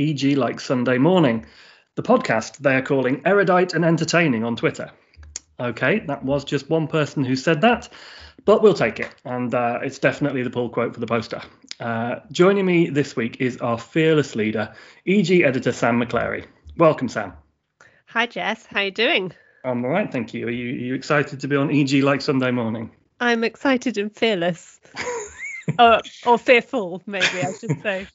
EG 0.00 0.36
Like 0.36 0.60
Sunday 0.60 0.98
Morning, 0.98 1.44
the 1.94 2.02
podcast 2.02 2.56
they 2.58 2.74
are 2.74 2.82
calling 2.82 3.22
erudite 3.26 3.74
and 3.74 3.84
entertaining 3.84 4.44
on 4.44 4.56
Twitter. 4.56 4.90
Okay, 5.58 6.00
that 6.00 6.24
was 6.24 6.44
just 6.44 6.70
one 6.70 6.86
person 6.86 7.22
who 7.22 7.36
said 7.36 7.60
that, 7.60 7.88
but 8.46 8.62
we'll 8.62 8.72
take 8.72 8.98
it, 8.98 9.14
and 9.24 9.54
uh, 9.54 9.80
it's 9.82 9.98
definitely 9.98 10.42
the 10.42 10.50
pull 10.50 10.70
quote 10.70 10.94
for 10.94 11.00
the 11.00 11.06
poster. 11.06 11.42
Uh, 11.78 12.20
joining 12.32 12.64
me 12.64 12.88
this 12.88 13.14
week 13.14 13.40
is 13.40 13.58
our 13.58 13.78
fearless 13.78 14.34
leader, 14.34 14.74
EG 15.06 15.42
editor 15.42 15.72
Sam 15.72 16.00
McClary. 16.00 16.46
Welcome, 16.78 17.08
Sam. 17.08 17.34
Hi, 18.06 18.26
Jess. 18.26 18.64
How 18.66 18.80
you 18.80 18.90
doing? 18.90 19.32
I'm 19.64 19.84
all 19.84 19.90
right, 19.90 20.10
thank 20.10 20.32
you. 20.32 20.46
Are 20.46 20.50
you, 20.50 20.70
are 20.70 20.78
you 20.78 20.94
excited 20.94 21.40
to 21.40 21.48
be 21.48 21.56
on 21.56 21.70
EG 21.70 22.02
Like 22.02 22.22
Sunday 22.22 22.50
Morning? 22.50 22.90
I'm 23.20 23.44
excited 23.44 23.98
and 23.98 24.14
fearless. 24.14 24.80
or, 25.78 26.00
or 26.24 26.38
fearful, 26.38 27.02
maybe 27.06 27.26
I 27.26 27.52
should 27.52 27.80
say. 27.82 28.06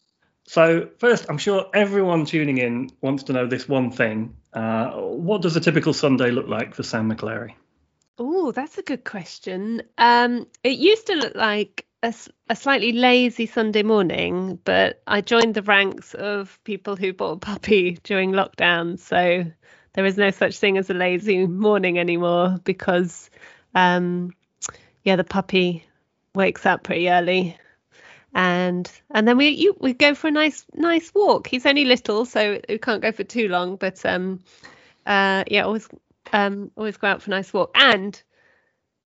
So, 0.47 0.89
first, 0.99 1.25
I'm 1.27 1.39
sure 1.39 1.65
everyone 1.73 2.25
tuning 2.25 2.59
in 2.59 2.91
wants 3.01 3.23
to 3.23 3.33
know 3.33 3.47
this 3.47 3.67
one 3.67 3.91
thing. 3.91 4.35
Uh, 4.53 4.91
what 4.91 5.41
does 5.41 5.55
a 5.55 5.59
typical 5.59 5.91
Sunday 5.91 6.29
look 6.29 6.47
like 6.47 6.75
for 6.75 6.83
Sam 6.83 7.11
McClary? 7.11 7.53
Oh, 8.19 8.51
that's 8.51 8.77
a 8.77 8.83
good 8.83 9.03
question. 9.03 9.81
Um, 9.97 10.47
it 10.63 10.77
used 10.77 11.07
to 11.07 11.15
look 11.15 11.35
like 11.35 11.85
a, 12.03 12.13
a, 12.47 12.55
slightly 12.55 12.91
lazy 12.91 13.47
Sunday 13.47 13.81
morning, 13.81 14.59
but 14.63 15.01
I 15.07 15.21
joined 15.21 15.55
the 15.55 15.63
ranks 15.63 16.13
of 16.13 16.59
people 16.63 16.95
who 16.95 17.11
bought 17.11 17.33
a 17.33 17.37
puppy 17.37 17.97
during 18.03 18.31
lockdown. 18.31 18.99
So 18.99 19.45
there 19.93 20.05
is 20.05 20.15
no 20.15 20.29
such 20.29 20.59
thing 20.59 20.77
as 20.77 20.91
a 20.91 20.93
lazy 20.93 21.47
morning 21.47 21.97
anymore 21.97 22.59
because, 22.63 23.31
um, 23.73 24.31
yeah, 25.03 25.15
the 25.15 25.23
puppy 25.23 25.85
wakes 26.35 26.65
up 26.67 26.83
pretty 26.83 27.09
early 27.09 27.57
and 28.35 28.91
and 29.09 29.25
then 29.25 29.37
we 29.37 29.47
you, 29.47 29.75
we 29.79 29.93
go 29.93 30.13
for 30.13 30.27
a 30.27 30.31
nice 30.31 30.65
nice 30.73 31.11
walk. 31.15 31.47
He's 31.47 31.65
only 31.65 31.85
little, 31.85 32.25
so 32.25 32.59
we 32.67 32.77
can't 32.77 33.01
go 33.01 33.13
for 33.13 33.23
too 33.23 33.47
long. 33.47 33.77
But 33.77 34.05
um, 34.05 34.41
uh, 35.05 35.45
yeah, 35.47 35.63
always 35.63 35.87
um 36.33 36.69
always 36.75 36.97
go 36.97 37.07
out 37.07 37.21
for 37.21 37.31
a 37.31 37.35
nice 37.35 37.53
walk. 37.53 37.71
And 37.73 38.21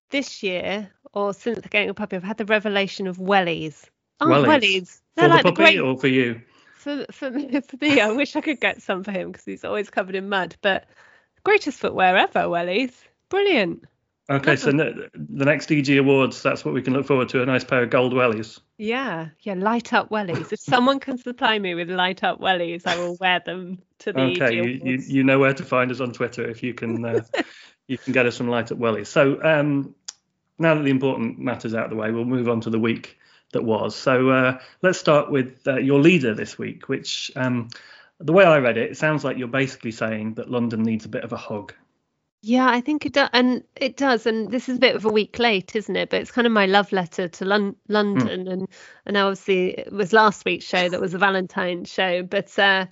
this 0.10 0.42
year, 0.42 0.90
or 1.14 1.36
since 1.36 1.60
getting 1.68 1.90
a 1.90 1.94
puppy, 1.94 2.16
I've 2.16 2.24
had 2.24 2.38
the 2.38 2.46
revelation 2.46 3.06
of 3.06 3.18
wellies. 3.18 3.86
Oh, 4.20 4.26
wellies. 4.26 4.48
wellies. 4.48 5.02
They're 5.16 5.30
for 5.30 5.36
like 5.36 5.46
the 5.46 5.52
puppy 5.52 5.64
great, 5.64 5.80
or 5.80 5.96
for 5.96 6.08
you? 6.08 6.42
For 6.74 7.06
for 7.12 7.30
me, 7.30 7.62
for 7.68 7.78
me, 7.80 8.02
I 8.02 8.12
wish 8.12 8.36
I 8.36 8.42
could 8.42 8.60
get 8.60 8.82
some 8.82 9.04
for 9.04 9.12
him 9.12 9.32
because 9.32 9.46
he's 9.46 9.64
always 9.64 9.92
covered 9.92 10.16
in 10.16 10.28
mud. 10.28 10.56
But 10.64 10.86
greatest 11.44 11.80
footwear 11.80 12.18
ever, 12.18 12.42
wellies. 12.42 12.94
Brilliant. 13.30 13.84
Okay, 14.30 14.56
so 14.58 14.72
the 14.72 15.10
next 15.46 15.72
EG 15.72 15.90
Awards, 15.98 16.44
that's 16.44 16.64
what 16.64 16.76
we 16.76 16.84
can 16.84 16.94
look 16.94 17.08
forward 17.08 17.30
to 17.30 17.42
a 17.42 17.46
nice 17.48 17.64
pair 17.64 17.82
of 17.82 17.90
gold 17.90 18.14
wellies. 18.14 18.60
Yeah, 18.78 19.30
yeah, 19.40 19.56
light 19.56 19.92
up 19.92 20.10
wellies. 20.10 20.54
if 20.54 20.60
someone 20.60 21.00
can 21.00 21.18
supply 21.18 21.58
me 21.58 21.74
with 21.74 21.90
light 21.90 22.24
up 22.24 22.40
wellies, 22.40 22.86
I 22.86 22.98
will 22.98 23.18
wear 23.20 23.42
them 23.44 23.82
to 24.00 24.14
the 24.14 24.22
okay, 24.22 24.46
EG 24.46 24.60
Awards. 24.60 24.84
You, 24.84 24.92
you, 24.92 25.04
you 25.08 25.24
know 25.24 25.40
where 25.40 25.54
to 25.54 25.64
find 25.64 25.90
us 25.90 26.00
on 26.00 26.12
Twitter 26.12 26.48
if 26.48 26.62
you 26.62 26.76
can 26.76 27.04
uh, 27.04 27.24
you 27.88 27.98
can 27.98 28.14
get 28.14 28.28
us 28.28 28.36
some 28.36 28.48
light 28.48 28.72
up 28.72 28.78
wellies. 28.78 29.08
So 29.08 29.42
um, 29.44 29.96
now 30.60 30.76
that 30.76 30.84
the 30.84 30.92
important 30.92 31.40
matters 31.40 31.74
out 31.74 31.86
of 31.86 31.90
the 31.90 31.96
way, 31.96 32.12
we'll 32.12 32.24
move 32.24 32.48
on 32.48 32.62
to 32.62 32.70
the 32.70 32.80
week 32.80 33.18
that 33.54 33.64
was. 33.64 33.96
So 33.96 34.30
uh, 34.30 34.60
let's 34.84 35.00
start 35.00 35.32
with 35.32 35.68
uh, 35.68 35.78
your 35.78 36.00
leader 36.00 36.36
this 36.36 36.56
week, 36.56 36.88
which 36.88 37.32
um, 37.36 37.70
the 38.20 38.34
way 38.34 38.44
I 38.44 38.60
read 38.60 38.78
it, 38.78 38.92
it 38.92 38.98
sounds 38.98 39.24
like 39.24 39.38
you're 39.38 39.48
basically 39.48 39.92
saying 39.92 40.36
that 40.36 40.52
London 40.52 40.84
needs 40.84 41.06
a 41.06 41.10
bit 41.10 41.24
of 41.24 41.34
a 41.34 41.38
hug. 41.38 41.74
Yeah, 42.42 42.70
I 42.70 42.80
think 42.80 43.06
it 43.06 43.14
does, 43.14 43.30
and 43.34 43.64
it 43.76 43.98
does. 43.98 44.26
And 44.26 44.50
this 44.50 44.70
is 44.70 44.78
a 44.78 44.80
bit 44.80 44.96
of 44.96 45.04
a 45.04 45.10
week 45.10 45.40
late, 45.40 45.76
isn't 45.76 45.96
it? 45.96 46.10
But 46.10 46.22
it's 46.22 46.32
kind 46.32 46.48
of 46.48 46.54
my 46.54 46.68
love 46.68 46.92
letter 46.94 47.28
to 47.28 47.46
Lon- 47.46 47.76
London, 47.90 48.46
mm. 48.46 48.52
and 48.52 48.68
and 49.06 49.18
obviously 49.18 49.72
it 49.72 49.92
was 49.92 50.14
last 50.14 50.46
week's 50.46 50.66
show 50.66 50.88
that 50.88 51.02
was 51.02 51.14
a 51.14 51.18
Valentine's 51.18 51.90
show. 51.92 52.24
But 52.24 52.58
uh, 52.58 52.86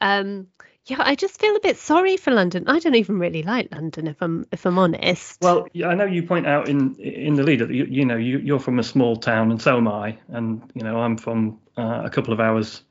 um, 0.00 0.46
yeah, 0.86 0.96
I 1.00 1.14
just 1.14 1.38
feel 1.38 1.56
a 1.56 1.60
bit 1.60 1.76
sorry 1.76 2.16
for 2.16 2.30
London. 2.30 2.64
I 2.68 2.78
don't 2.78 2.94
even 2.94 3.18
really 3.18 3.42
like 3.42 3.68
London, 3.70 4.06
if 4.06 4.16
I'm 4.22 4.46
if 4.50 4.64
I'm 4.64 4.78
honest. 4.78 5.42
Well, 5.42 5.66
I 5.84 5.94
know 5.94 6.06
you 6.06 6.22
point 6.22 6.46
out 6.46 6.68
in 6.68 6.94
in 6.94 7.34
the 7.34 7.42
leader 7.42 7.66
that 7.66 7.74
you, 7.74 7.84
you 7.84 8.06
know 8.06 8.16
you 8.16 8.38
you're 8.38 8.60
from 8.60 8.78
a 8.78 8.84
small 8.84 9.16
town, 9.16 9.50
and 9.50 9.60
so 9.60 9.76
am 9.76 9.88
I, 9.88 10.16
and 10.28 10.62
you 10.74 10.82
know 10.82 11.00
I'm 11.00 11.18
from 11.18 11.58
uh, 11.76 12.02
a 12.04 12.10
couple 12.10 12.32
of 12.32 12.40
hours 12.40 12.82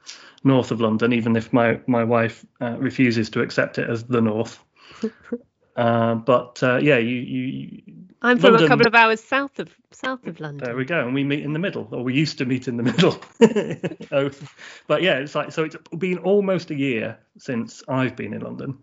north 0.44 0.70
of 0.70 0.82
London, 0.82 1.14
even 1.14 1.36
if 1.36 1.52
my 1.52 1.80
my 1.88 2.04
wife 2.04 2.46
uh, 2.62 2.78
refuses 2.78 3.32
to 3.32 3.42
accept 3.42 3.80
it 3.80 3.90
as 3.90 4.04
the 4.04 4.22
north. 4.22 4.60
Uh, 5.76 6.16
but 6.16 6.64
uh, 6.64 6.78
yeah, 6.78 6.98
you, 6.98 7.16
you. 7.16 7.82
I'm 8.22 8.40
from 8.40 8.54
London, 8.54 8.66
a 8.66 8.70
couple 8.70 8.88
of 8.88 8.96
hours 8.96 9.22
south 9.22 9.60
of 9.60 9.70
south 9.92 10.26
of 10.26 10.40
London. 10.40 10.66
There 10.66 10.76
we 10.76 10.86
go, 10.86 11.02
and 11.02 11.14
we 11.14 11.24
meet 11.24 11.44
in 11.44 11.52
the 11.52 11.60
middle, 11.60 11.88
or 11.92 12.02
we 12.02 12.14
used 12.14 12.38
to 12.38 12.46
meet 12.46 12.68
in 12.68 12.78
the 12.78 12.84
middle. 12.84 13.20
oh, 14.12 14.32
but 14.88 15.02
yeah, 15.02 15.18
it's 15.18 15.36
like 15.36 15.52
so. 15.52 15.66
It's 15.66 15.76
been 15.98 16.20
almost 16.20 16.72
a 16.72 16.76
year 16.76 17.18
since 17.38 17.84
I've 17.88 18.16
been 18.16 18.34
in 18.34 18.42
London. 18.42 18.78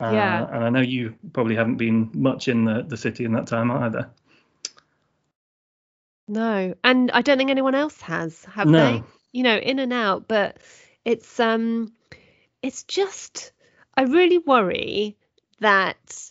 Uh, 0.00 0.10
yeah, 0.12 0.46
and 0.52 0.64
I 0.64 0.70
know 0.70 0.80
you 0.80 1.14
probably 1.32 1.54
haven't 1.54 1.76
been 1.76 2.10
much 2.12 2.48
in 2.48 2.64
the 2.64 2.82
the 2.82 2.96
city 2.96 3.24
in 3.24 3.32
that 3.34 3.46
time 3.46 3.70
either. 3.70 4.10
No, 6.26 6.74
and 6.82 7.12
I 7.12 7.22
don't 7.22 7.38
think 7.38 7.50
anyone 7.50 7.76
else 7.76 8.00
has. 8.02 8.44
Have 8.46 8.66
no. 8.66 8.92
they? 8.92 9.02
You 9.30 9.44
know, 9.44 9.56
in 9.56 9.78
and 9.78 9.92
out, 9.92 10.26
but 10.26 10.58
it's 11.04 11.38
um, 11.38 11.92
it's 12.62 12.82
just 12.82 13.52
I 13.96 14.02
really 14.02 14.38
worry 14.38 15.16
that 15.60 16.30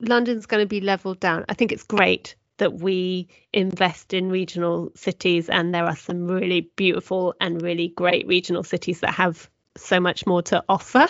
London's 0.00 0.46
going 0.46 0.62
to 0.62 0.68
be 0.68 0.80
leveled 0.80 1.20
down. 1.20 1.44
I 1.48 1.54
think 1.54 1.72
it's 1.72 1.84
great 1.84 2.36
that 2.58 2.74
we 2.74 3.28
invest 3.52 4.12
in 4.12 4.30
regional 4.30 4.90
cities, 4.94 5.48
and 5.48 5.74
there 5.74 5.84
are 5.84 5.96
some 5.96 6.26
really 6.26 6.70
beautiful 6.76 7.34
and 7.40 7.62
really 7.62 7.88
great 7.88 8.26
regional 8.26 8.62
cities 8.62 9.00
that 9.00 9.14
have 9.14 9.48
so 9.76 10.00
much 10.00 10.26
more 10.26 10.42
to 10.42 10.62
offer 10.68 11.06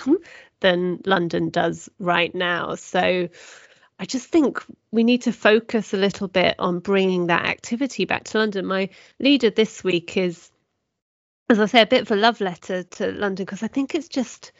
than 0.61 1.01
London 1.07 1.49
does 1.49 1.89
right 1.99 2.35
now. 2.35 2.75
So 2.75 3.29
I 3.99 4.05
just 4.05 4.29
think 4.29 4.63
we 4.93 5.05
need 5.05 5.23
to 5.23 5.33
focus 5.33 5.93
a 5.93 5.99
little 5.99 6.29
bit 6.29 6.55
on 6.59 6.81
bringing 6.81 7.27
that 7.27 7.47
activity 7.47 8.05
back 8.05 8.25
to 8.25 8.39
London. 8.39 8.67
My 8.67 8.91
leader 9.19 9.51
this 9.51 9.83
week 9.83 10.17
is, 10.17 10.51
as 11.49 11.59
I 11.59 11.67
say, 11.67 11.83
a 11.83 11.87
bit 11.87 12.03
of 12.03 12.11
a 12.11 12.17
love 12.17 12.41
letter 12.41 12.83
to 12.83 13.13
London 13.13 13.45
because 13.45 13.63
I 13.63 13.69
think 13.69 13.95
it's 13.95 14.09
just 14.09 14.53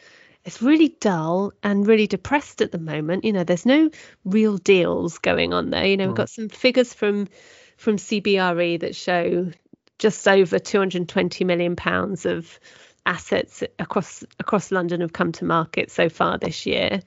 it's 0.45 0.61
really 0.61 0.89
dull 0.99 1.53
and 1.61 1.85
really 1.85 2.07
depressed 2.07 2.61
at 2.61 2.71
the 2.71 2.79
moment. 2.79 3.23
You 3.23 3.33
know, 3.33 3.43
there's 3.43 3.65
no 3.65 3.89
real 4.25 4.57
deals 4.57 5.17
going 5.17 5.53
on 5.53 5.69
there. 5.69 5.85
You 5.85 5.97
know, 5.97 6.07
we've 6.07 6.15
got 6.15 6.29
some 6.29 6.49
figures 6.49 6.93
from 6.93 7.27
from 7.77 7.97
CBRE 7.97 8.79
that 8.81 8.95
show 8.95 9.51
just 9.99 10.27
over 10.27 10.59
220 10.59 11.43
million 11.43 11.75
pounds 11.75 12.25
of 12.25 12.59
assets 13.05 13.63
across 13.77 14.23
across 14.39 14.71
London 14.71 15.01
have 15.01 15.13
come 15.13 15.31
to 15.33 15.45
market 15.45 15.91
so 15.91 16.09
far 16.09 16.37
this 16.37 16.65
year. 16.65 17.01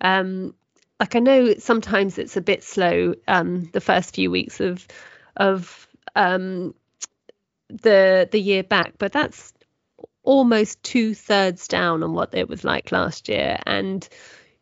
Um, 0.00 0.54
like 1.00 1.14
I 1.14 1.20
know 1.20 1.54
sometimes 1.54 2.18
it's 2.18 2.36
a 2.36 2.40
bit 2.40 2.64
slow 2.64 3.14
um, 3.26 3.68
the 3.72 3.80
first 3.80 4.14
few 4.14 4.30
weeks 4.30 4.60
of 4.60 4.86
of 5.36 5.86
um, 6.16 6.74
the 7.68 8.28
the 8.30 8.40
year 8.40 8.62
back, 8.62 8.94
but 8.98 9.12
that's 9.12 9.52
almost 10.22 10.82
two 10.82 11.14
thirds 11.14 11.68
down 11.68 12.02
on 12.02 12.12
what 12.12 12.34
it 12.34 12.48
was 12.48 12.64
like 12.64 12.92
last 12.92 13.28
year. 13.28 13.58
And, 13.64 14.06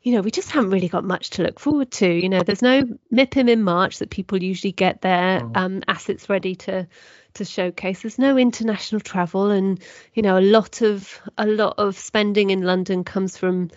you 0.03 0.13
know, 0.13 0.21
we 0.21 0.31
just 0.31 0.51
haven't 0.51 0.71
really 0.71 0.89
got 0.89 1.05
much 1.05 1.31
to 1.31 1.43
look 1.43 1.59
forward 1.59 1.91
to. 1.93 2.09
You 2.09 2.29
know, 2.29 2.41
there's 2.41 2.63
no 2.63 2.85
MIPIM 3.13 3.49
in 3.49 3.63
March 3.63 3.99
that 3.99 4.11
people 4.11 4.43
usually 4.43 4.73
get 4.73 5.01
their 5.01 5.41
mm. 5.41 5.57
um, 5.57 5.83
assets 5.89 6.29
ready 6.29 6.55
to 6.57 6.87
to 7.35 7.45
showcase. 7.45 8.03
There's 8.03 8.19
no 8.19 8.39
international 8.39 9.01
travel, 9.01 9.51
and 9.51 9.81
you 10.15 10.23
know, 10.23 10.39
a 10.39 10.41
lot 10.41 10.83
of 10.83 11.21
a 11.37 11.47
lot 11.47 11.75
of 11.79 11.99
spending 11.99 12.51
in 12.51 12.63
London 12.63 13.05
comes 13.05 13.37
from 13.37 13.71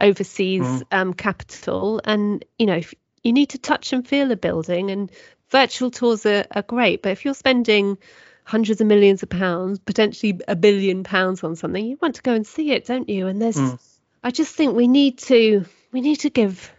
overseas 0.00 0.62
mm. 0.62 0.82
um, 0.92 1.14
capital. 1.14 2.00
And 2.04 2.44
you 2.58 2.66
know, 2.66 2.80
you 3.22 3.32
need 3.32 3.50
to 3.50 3.58
touch 3.58 3.92
and 3.92 4.06
feel 4.06 4.30
a 4.32 4.36
building, 4.36 4.90
and 4.90 5.10
virtual 5.50 5.90
tours 5.90 6.26
are, 6.26 6.46
are 6.50 6.62
great. 6.62 7.02
But 7.02 7.12
if 7.12 7.24
you're 7.24 7.34
spending 7.34 7.98
hundreds 8.46 8.80
of 8.80 8.86
millions 8.86 9.24
of 9.24 9.28
pounds, 9.28 9.80
potentially 9.80 10.40
a 10.46 10.54
billion 10.54 11.02
pounds 11.02 11.42
on 11.42 11.56
something, 11.56 11.84
you 11.84 11.98
want 12.00 12.14
to 12.14 12.22
go 12.22 12.32
and 12.32 12.46
see 12.46 12.70
it, 12.70 12.86
don't 12.86 13.08
you? 13.08 13.26
And 13.26 13.42
there's, 13.42 13.56
mm. 13.56 13.78
I 14.22 14.30
just 14.30 14.54
think 14.54 14.76
we 14.76 14.86
need 14.86 15.18
to, 15.18 15.64
we 15.90 16.00
need 16.00 16.20
to 16.20 16.30
give, 16.30 16.72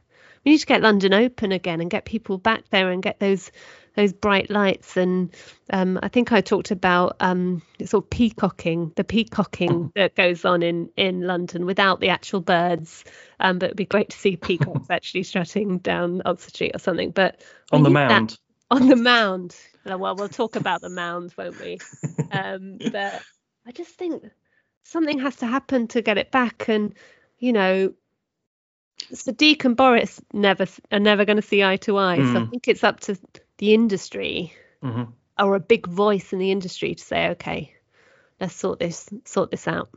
we 0.46 0.52
need 0.52 0.60
to 0.60 0.66
get 0.66 0.82
London 0.82 1.14
open 1.14 1.52
again 1.52 1.82
and 1.82 1.90
get 1.90 2.06
people 2.06 2.38
back 2.38 2.64
there 2.70 2.90
and 2.90 3.04
get 3.04 3.20
those 3.20 3.52
those 3.96 4.14
bright 4.14 4.52
lights 4.52 4.96
and 4.96 5.36
um, 5.72 6.00
I 6.04 6.08
think 6.08 6.32
I 6.32 6.42
talked 6.42 6.70
about 6.70 7.16
um, 7.20 7.64
sort 7.84 8.04
of 8.04 8.10
peacocking, 8.12 8.94
the 8.96 9.04
peacocking 9.04 9.70
mm. 9.70 9.94
that 9.96 10.14
goes 10.14 10.46
on 10.46 10.62
in 10.62 10.92
in 10.96 11.22
London 11.22 11.66
without 11.66 12.00
the 12.00 12.10
actual 12.10 12.40
birds. 12.40 13.04
Um, 13.40 13.58
but 13.58 13.66
it'd 13.66 13.78
be 13.78 13.86
great 13.86 14.12
to 14.12 14.18
see 14.18 14.38
peacocks 14.38 14.88
actually 14.92 15.24
strutting 15.24 15.80
down 15.80 16.22
Oxford 16.26 16.54
Street 16.54 16.76
or 16.76 16.80
something. 16.80 17.10
But 17.10 17.42
on 17.72 17.82
the 17.82 17.90
mound. 17.90 18.30
That, 18.30 18.38
on 18.70 18.88
the 18.88 18.96
mound. 18.96 19.56
Well, 19.96 20.16
we'll 20.16 20.30
talk 20.30 20.56
about 20.56 20.82
the 20.82 20.90
mound, 20.90 21.34
won't 21.38 21.60
we? 21.60 21.78
Um, 22.32 22.78
but 22.92 23.22
I 23.66 23.72
just 23.72 23.96
think 23.96 24.24
something 24.84 25.20
has 25.20 25.38
to 25.38 25.48
happen 25.48 25.88
to 25.90 26.02
get 26.02 26.18
it 26.18 26.32
back. 26.32 26.68
And 26.68 26.94
you 27.40 27.54
know, 27.54 27.94
Sadiq 29.14 29.64
and 29.66 29.78
Boris 29.78 30.22
never 30.34 30.66
are 30.92 31.00
never 31.00 31.26
going 31.26 31.38
to 31.38 31.42
see 31.42 31.64
eye 31.64 31.78
to 31.78 31.98
eye. 31.98 32.18
Mm. 32.18 32.34
So 32.34 32.40
I 32.40 32.42
mm. 32.44 32.50
think 32.50 32.68
it's 32.68 32.84
up 32.84 33.00
to 33.02 33.18
the 33.58 33.74
industry 33.74 34.54
mm-hmm. 34.84 35.12
or 35.40 35.56
a 35.56 35.60
big 35.60 35.88
voice 35.88 36.34
in 36.34 36.40
the 36.40 36.52
industry 36.52 36.96
to 36.96 37.04
say, 37.04 37.30
okay, 37.30 37.74
let's 38.40 38.56
sort 38.56 38.80
this 38.80 39.10
sort 39.26 39.52
this 39.52 39.68
out. 39.68 39.90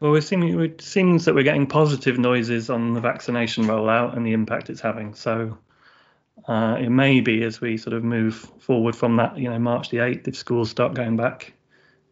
Well, 0.00 0.10
we're 0.10 0.20
seeming, 0.20 0.58
it 0.60 0.80
seems 0.80 1.26
that 1.26 1.34
we're 1.34 1.44
getting 1.44 1.68
positive 1.68 2.18
noises 2.18 2.70
on 2.70 2.92
the 2.92 3.00
vaccination 3.00 3.66
rollout 3.66 4.16
and 4.16 4.26
the 4.26 4.32
impact 4.32 4.68
it's 4.68 4.80
having. 4.80 5.14
So 5.14 5.56
uh, 6.46 6.76
it 6.80 6.90
may 6.90 7.20
be 7.20 7.42
as 7.44 7.60
we 7.60 7.76
sort 7.76 7.94
of 7.94 8.02
move 8.02 8.34
forward 8.60 8.96
from 8.96 9.16
that, 9.16 9.38
you 9.38 9.48
know, 9.48 9.58
March 9.58 9.90
the 9.90 9.98
8th, 9.98 10.28
if 10.28 10.36
schools 10.36 10.70
start 10.70 10.94
going 10.94 11.16
back, 11.16 11.52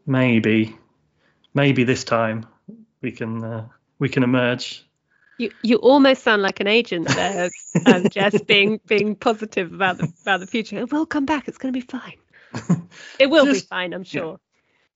maybe, 0.06 0.76
maybe 1.54 1.84
this 1.84 2.04
time 2.04 2.46
we 3.00 3.12
can 3.12 3.42
uh, 3.42 3.68
we 3.98 4.08
can 4.08 4.22
emerge. 4.22 4.86
You 5.38 5.50
you 5.62 5.76
almost 5.76 6.22
sound 6.22 6.42
like 6.42 6.60
an 6.60 6.66
agent 6.66 7.08
there, 7.08 7.50
um, 7.86 8.08
Jess, 8.08 8.40
being 8.46 8.80
being 8.86 9.16
positive 9.16 9.72
about 9.72 9.98
the 9.98 10.12
about 10.22 10.40
the 10.40 10.46
future. 10.46 10.78
It 10.78 10.92
will 10.92 11.06
come 11.06 11.26
back. 11.26 11.48
It's 11.48 11.58
going 11.58 11.72
to 11.72 11.80
be 11.80 11.86
fine. 11.86 12.18
It 13.18 13.30
will 13.30 13.46
Just, 13.46 13.64
be 13.64 13.66
fine, 13.68 13.92
I'm 13.94 14.04
sure. 14.04 14.32
Yeah 14.32 14.36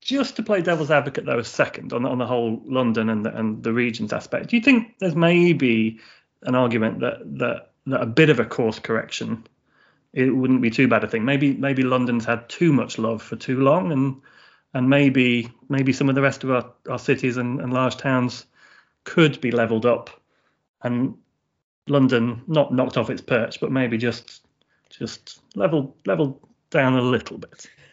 just 0.04 0.36
to 0.36 0.42
play 0.42 0.60
devil's 0.60 0.90
advocate 0.90 1.24
though 1.24 1.38
a 1.38 1.44
second 1.44 1.92
on 1.94 2.02
the, 2.02 2.08
on 2.10 2.18
the 2.18 2.26
whole 2.26 2.60
London 2.66 3.08
and 3.08 3.24
the, 3.24 3.34
and 3.34 3.64
the 3.64 3.72
regions 3.72 4.12
aspect, 4.12 4.50
do 4.50 4.56
you 4.56 4.62
think 4.62 4.98
there's 5.00 5.16
maybe 5.16 5.98
an 6.42 6.54
argument 6.54 7.00
that 7.00 7.20
that 7.38 7.70
a 7.90 8.06
bit 8.06 8.30
of 8.30 8.40
a 8.40 8.44
course 8.44 8.78
correction 8.78 9.46
it 10.14 10.30
wouldn't 10.30 10.62
be 10.62 10.70
too 10.70 10.88
bad 10.88 11.04
a 11.04 11.08
thing. 11.08 11.24
Maybe 11.24 11.54
maybe 11.54 11.82
London's 11.82 12.24
had 12.24 12.48
too 12.48 12.72
much 12.72 12.98
love 12.98 13.20
for 13.20 13.36
too 13.36 13.60
long, 13.60 13.92
and 13.92 14.22
and 14.72 14.88
maybe 14.88 15.52
maybe 15.68 15.92
some 15.92 16.08
of 16.08 16.14
the 16.14 16.22
rest 16.22 16.44
of 16.44 16.50
our, 16.50 16.72
our 16.88 16.98
cities 16.98 17.36
and, 17.36 17.60
and 17.60 17.72
large 17.72 17.96
towns 17.96 18.46
could 19.02 19.40
be 19.40 19.50
levelled 19.50 19.84
up, 19.84 20.10
and 20.82 21.16
London 21.88 22.42
not 22.46 22.72
knocked 22.72 22.96
off 22.96 23.10
its 23.10 23.20
perch, 23.20 23.60
but 23.60 23.72
maybe 23.72 23.98
just 23.98 24.46
just 24.88 25.40
level 25.56 25.96
level 26.06 26.40
down 26.70 26.94
a 26.94 27.02
little 27.02 27.38
bit. 27.38 27.66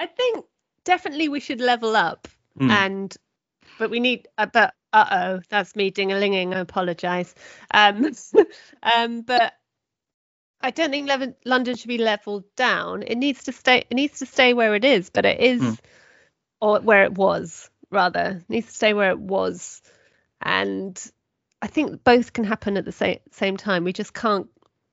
I 0.00 0.06
think 0.06 0.44
definitely 0.84 1.28
we 1.28 1.40
should 1.40 1.60
level 1.60 1.96
up 1.96 2.28
mm. 2.58 2.70
and 2.70 3.16
but 3.78 3.90
we 3.90 3.98
need 3.98 4.28
uh, 4.38 4.46
but 4.46 4.74
uh-oh 4.94 5.40
that's 5.48 5.76
me 5.76 5.90
ding-a-linging 5.90 6.54
i 6.54 6.60
apologize 6.60 7.34
um 7.72 8.12
um 8.82 9.22
but 9.22 9.52
i 10.60 10.70
don't 10.70 10.90
think 10.90 11.08
Le- 11.08 11.34
london 11.44 11.76
should 11.76 11.88
be 11.88 11.98
leveled 11.98 12.44
down 12.56 13.02
it 13.02 13.16
needs 13.16 13.44
to 13.44 13.52
stay 13.52 13.84
it 13.90 13.94
needs 13.94 14.20
to 14.20 14.26
stay 14.26 14.54
where 14.54 14.74
it 14.74 14.84
is 14.84 15.10
but 15.10 15.24
it 15.24 15.40
is 15.40 15.62
mm. 15.62 15.78
or 16.60 16.80
where 16.80 17.04
it 17.04 17.12
was 17.12 17.70
rather 17.90 18.38
it 18.40 18.50
needs 18.50 18.66
to 18.68 18.74
stay 18.74 18.94
where 18.94 19.10
it 19.10 19.18
was 19.18 19.82
and 20.40 21.10
i 21.60 21.66
think 21.66 22.02
both 22.04 22.32
can 22.32 22.44
happen 22.44 22.76
at 22.76 22.84
the 22.84 22.92
same 22.92 23.18
same 23.30 23.56
time 23.56 23.84
we 23.84 23.92
just 23.92 24.14
can't 24.14 24.48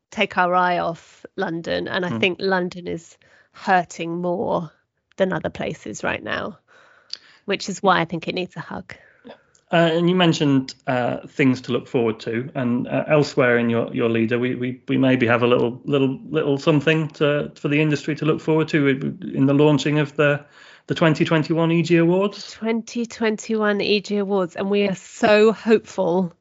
take 0.10 0.38
our 0.38 0.54
eye 0.54 0.80
off 0.80 1.26
london 1.36 1.88
and 1.88 2.06
i 2.06 2.10
mm. 2.10 2.20
think 2.20 2.38
london 2.42 2.88
is 2.88 3.18
hurting 3.54 4.22
more 4.22 4.72
than 5.18 5.34
other 5.34 5.50
places 5.50 6.04
right 6.04 6.24
now, 6.24 6.58
which 7.46 7.70
is 7.70 7.84
why 7.84 8.00
I 8.00 8.06
think 8.06 8.28
it 8.28 8.36
needs 8.36 8.56
a 8.56 8.62
hug. 8.62 8.96
Uh, 9.72 9.90
and 9.94 10.10
you 10.10 10.16
mentioned 10.16 10.76
uh, 10.88 11.26
things 11.28 11.62
to 11.62 11.72
look 11.72 11.88
forward 11.88 12.20
to, 12.20 12.50
and 12.56 12.88
uh, 12.88 13.06
elsewhere 13.08 13.58
in 13.58 13.70
your, 13.70 13.94
your 13.96 14.10
leader, 14.10 14.38
we, 14.38 14.56
we, 14.56 14.82
we 14.90 14.98
maybe 14.98 15.26
have 15.26 15.44
a 15.44 15.48
little 15.48 15.82
little 15.86 16.20
little 16.30 16.58
something 16.58 17.08
to 17.08 17.52
for 17.56 17.70
the 17.70 17.82
industry 17.82 18.14
to 18.16 18.26
look 18.26 18.42
forward 18.42 18.68
to 18.68 18.88
in 18.88 19.46
the 19.46 19.54
launching 19.54 20.00
of 20.00 20.16
the 20.18 20.46
the 20.88 20.96
2021 20.96 21.72
EG 21.72 21.92
Awards. 21.94 22.52
2021 22.54 23.80
EG 23.80 24.12
Awards, 24.14 24.58
and 24.58 24.70
we 24.70 24.88
are 24.88 24.96
so 24.96 25.54
hopeful 25.54 26.34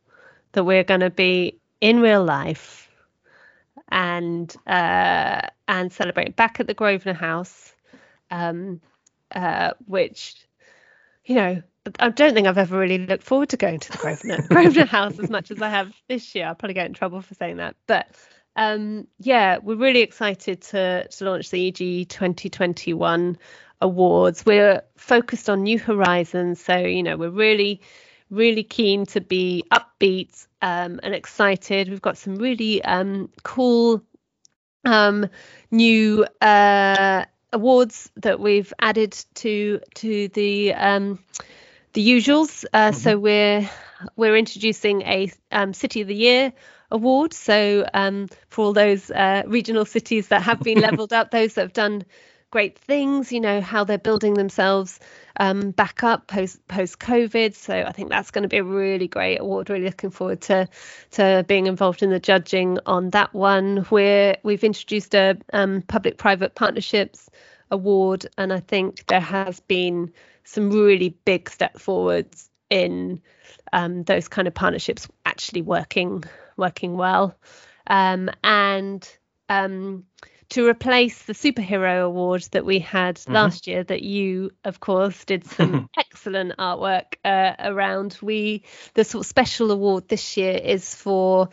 that 0.53 0.65
we're 0.65 0.83
going 0.83 1.01
to 1.01 1.11
be 1.11 1.61
in 1.81 2.01
real 2.01 2.25
life 2.25 2.91
and 3.91 4.57
uh, 4.67 5.43
and 5.69 5.93
celebrate 5.93 6.35
back 6.35 6.59
at 6.59 6.67
the 6.67 6.75
Grosvenor 6.75 7.15
House 7.15 7.73
um, 8.31 8.81
uh, 9.35 9.73
which, 9.87 10.35
you 11.25 11.35
know, 11.35 11.63
I 11.99 12.11
don't 12.11 12.35
think 12.35 12.47
I've 12.47 12.59
ever 12.59 12.79
really 12.79 12.99
looked 12.99 13.23
forward 13.23 13.49
to 13.51 13.57
going 13.57 13.81
to 13.81 13.93
the 13.93 13.99
Grosvenor, 13.99 14.43
Grosvenor 14.49 14.87
House 14.87 15.19
as 15.19 15.31
much 15.31 15.51
as 15.51 15.63
I 15.63 15.71
have 15.71 15.93
this 16.09 16.35
year. 16.35 16.47
I'll 16.47 16.55
probably 16.55 16.75
get 16.75 16.87
in 16.87 16.93
trouble 16.93 17.23
for 17.23 17.35
saying 17.35 17.57
that, 17.57 17.75
but 17.87 18.09
um, 18.57 19.07
yeah, 19.19 19.59
we're 19.63 19.77
really 19.77 20.01
excited 20.01 20.61
to 20.63 21.09
to 21.09 21.25
launch 21.25 21.51
the 21.51 21.69
EG 21.69 22.09
2021 22.09 23.39
awards. 23.81 24.45
We're 24.45 24.83
focused 24.97 25.49
on 25.49 25.63
new 25.63 25.79
horizons, 25.79 26.63
so 26.63 26.77
you 26.77 27.03
know 27.03 27.17
we're 27.17 27.31
really 27.31 27.81
really 28.29 28.63
keen 28.63 29.07
to 29.07 29.21
be 29.21 29.65
upbeat 29.73 30.47
um, 30.61 31.01
and 31.03 31.15
excited. 31.15 31.89
We've 31.89 32.03
got 32.03 32.19
some 32.19 32.37
really 32.37 32.85
um, 32.85 33.31
cool 33.43 34.03
um, 34.85 35.29
new 35.71 36.27
uh, 36.43 37.25
awards 37.55 38.11
that 38.17 38.39
we've 38.39 38.73
added 38.79 39.13
to 39.37 39.81
to 39.95 40.29
the 40.29 40.75
um, 40.75 41.19
the 41.93 42.07
usuals. 42.07 42.65
Uh, 42.73 42.91
mm-hmm. 42.91 42.99
So 42.99 43.19
we're 43.19 43.71
we're 44.17 44.37
introducing 44.37 45.03
a 45.03 45.31
um, 45.53 45.73
City 45.73 46.01
of 46.01 46.09
the 46.09 46.15
Year 46.15 46.53
award. 46.91 47.33
So 47.33 47.87
um, 47.95 48.29
for 48.49 48.67
all 48.67 48.73
those 48.73 49.11
uh, 49.11 49.43
regional 49.47 49.85
cities 49.85 50.29
that 50.29 50.43
have 50.43 50.61
been 50.61 50.81
leveled 50.89 51.13
up, 51.13 51.31
those 51.31 51.55
that 51.55 51.63
have 51.63 51.73
done 51.73 52.05
great 52.51 52.79
things, 52.79 53.31
you 53.31 53.41
know 53.41 53.61
how 53.61 53.85
they're 53.85 53.99
building 53.99 54.35
themselves 54.35 54.99
um, 55.39 55.71
back 55.71 56.03
up 56.03 56.27
post 56.27 56.67
post 56.69 56.99
COVID. 56.99 57.55
So 57.55 57.85
I 57.87 57.93
think 57.93 58.11
that's 58.11 58.31
going 58.31 58.43
to 58.43 58.49
be 58.49 58.59
a 58.59 58.65
really 58.65 59.09
great 59.09 59.39
award. 59.39 59.71
Really 59.71 59.85
looking 59.85 60.11
forward 60.11 60.41
to 60.43 60.69
to 61.13 61.45
being 61.47 61.67
involved 61.67 62.03
in 62.03 62.11
the 62.11 62.21
judging 62.21 62.79
on 62.87 63.11
that 63.11 63.33
one. 63.35 63.87
We're 63.91 64.37
we've 64.43 64.65
introduced 64.65 65.15
a 65.15 65.39
um, 65.53 65.83
public 65.83 66.19
private 66.19 66.55
partnerships 66.55 67.31
award, 67.71 68.27
and 68.37 68.53
I 68.53 68.61
think 68.61 69.07
there 69.07 69.21
has 69.21 69.61
been 69.61 70.13
some 70.45 70.71
really 70.71 71.11
big 71.25 71.49
step 71.51 71.79
forwards 71.79 72.49
in 72.69 73.21
um, 73.73 74.05
those 74.05 74.29
kind 74.29 74.49
of 74.49 74.55
partnerships 74.55 75.09
actually 75.25 75.63
working 75.63 76.25
working 76.57 76.97
well. 76.97 77.37
Um, 77.87 78.31
and 78.45 79.09
um, 79.49 80.05
to 80.51 80.67
replace 80.67 81.23
the 81.23 81.33
superhero 81.33 82.05
award 82.05 82.43
that 82.53 82.65
we 82.65 82.81
had 82.81 83.17
mm-hmm. 83.17 83.33
last 83.33 83.67
year 83.67 83.83
that 83.85 84.03
you 84.03 84.51
of 84.65 84.81
course 84.81 85.25
did 85.25 85.45
some 85.57 85.89
excellent 85.99 86.57
artwork 86.59 87.15
uh, 87.25 87.55
around 87.59 88.19
we 88.21 88.65
the 88.95 89.05
sort 89.05 89.25
of 89.25 89.29
special 89.29 89.71
award 89.71 90.09
this 90.09 90.37
year 90.37 90.53
is 90.53 90.95
for 90.95 91.49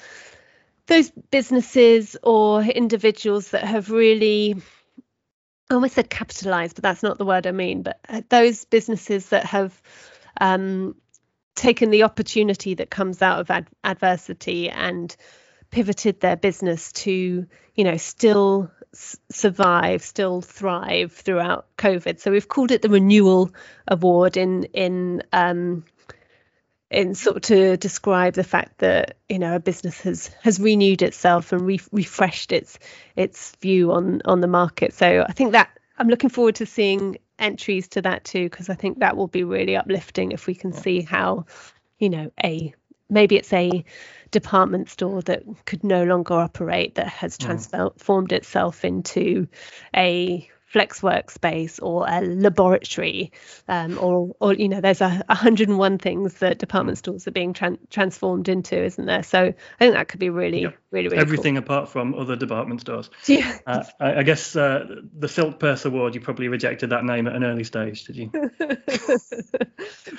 those 0.87 1.11
businesses 1.31 2.15
or 2.23 2.63
individuals 2.63 3.49
that 3.49 3.63
have 3.63 3.91
really 3.91 4.55
I 5.69 5.75
almost 5.75 5.95
said 5.95 6.09
capitalized 6.09 6.75
but 6.75 6.83
that's 6.83 7.03
not 7.03 7.17
the 7.17 7.25
word 7.25 7.47
I 7.47 7.51
mean 7.51 7.83
but 7.83 7.99
uh, 8.07 8.21
those 8.29 8.65
businesses 8.65 9.29
that 9.29 9.45
have 9.45 9.81
um, 10.39 10.95
taken 11.55 11.89
the 11.89 12.03
opportunity 12.03 12.75
that 12.75 12.89
comes 12.89 13.21
out 13.21 13.39
of 13.39 13.51
ad- 13.51 13.67
adversity 13.83 14.69
and 14.69 15.15
pivoted 15.71 16.21
their 16.21 16.37
business 16.37 16.91
to 16.93 17.45
you 17.75 17.83
know 17.83 17.97
still 17.97 18.71
survive, 19.31 20.01
still 20.01 20.41
thrive 20.41 21.11
throughout 21.11 21.67
COVID. 21.77 22.19
So 22.19 22.31
we've 22.31 22.47
called 22.47 22.71
it 22.71 22.81
the 22.81 22.89
Renewal 22.89 23.51
Award 23.87 24.37
in 24.37 24.63
in 24.73 25.23
um, 25.33 25.83
in 26.89 27.15
sort 27.15 27.37
of 27.37 27.41
to 27.43 27.77
describe 27.77 28.33
the 28.33 28.43
fact 28.43 28.77
that 28.79 29.17
you 29.27 29.39
know 29.39 29.55
a 29.55 29.59
business 29.59 30.01
has 30.01 30.27
has 30.41 30.59
renewed 30.59 31.01
itself 31.01 31.51
and 31.51 31.61
re- 31.61 31.81
refreshed 31.91 32.51
its 32.51 32.79
its 33.15 33.55
view 33.61 33.91
on 33.91 34.21
on 34.25 34.41
the 34.41 34.47
market. 34.47 34.93
So 34.93 35.25
I 35.27 35.31
think 35.33 35.51
that 35.51 35.69
I'm 35.97 36.07
looking 36.07 36.29
forward 36.29 36.55
to 36.55 36.65
seeing 36.65 37.17
entries 37.39 37.89
to 37.89 38.01
that 38.01 38.23
too 38.23 38.45
because 38.45 38.69
I 38.69 38.75
think 38.75 38.99
that 38.99 39.17
will 39.17 39.27
be 39.27 39.43
really 39.43 39.75
uplifting 39.75 40.31
if 40.31 40.47
we 40.47 40.55
can 40.55 40.73
see 40.73 41.01
how 41.01 41.45
you 41.99 42.09
know 42.09 42.31
a 42.43 42.73
maybe 43.09 43.35
it's 43.35 43.53
a 43.53 43.83
department 44.31 44.89
store 44.89 45.21
that 45.23 45.43
could 45.65 45.83
no 45.83 46.03
longer 46.03 46.33
operate 46.33 46.95
that 46.95 47.07
has 47.07 47.37
mm. 47.37 47.45
transformed 47.45 48.31
itself 48.31 48.83
into 48.83 49.47
a 49.95 50.49
flex 50.67 50.99
workspace 50.99 51.79
or 51.81 52.05
a 52.07 52.21
laboratory 52.21 53.31
um, 53.67 53.97
or 53.99 54.35
or 54.39 54.53
you 54.53 54.67
know 54.67 54.81
there's 54.81 55.01
a 55.01 55.09
101 55.27 55.97
things 55.97 56.33
that 56.35 56.59
department 56.59 56.97
stores 56.97 57.27
are 57.27 57.31
being 57.31 57.53
tran- 57.53 57.79
transformed 57.89 58.49
into 58.49 58.77
isn't 58.83 59.05
there 59.05 59.23
so 59.23 59.39
i 59.45 59.79
think 59.79 59.93
that 59.93 60.09
could 60.09 60.19
be 60.19 60.29
really 60.29 60.63
yeah. 60.63 60.71
Really 60.91 61.09
really 61.09 61.17
everything 61.17 61.55
cool. 61.55 61.63
apart 61.63 61.89
from 61.89 62.13
other 62.15 62.35
department 62.35 62.81
stores 62.81 63.09
yeah 63.27 63.57
uh, 63.65 63.83
I, 63.99 64.15
I, 64.15 64.23
guess 64.23 64.55
uh, 64.55 65.01
the 65.17 65.27
silk 65.27 65.59
purse 65.59 65.85
award 65.85 66.15
you 66.15 66.21
probably 66.21 66.47
rejected 66.47 66.91
that 66.91 67.03
name 67.03 67.27
at 67.27 67.35
an 67.35 67.43
early 67.43 67.63
stage 67.63 68.05
did 68.05 68.15
you 68.15 68.31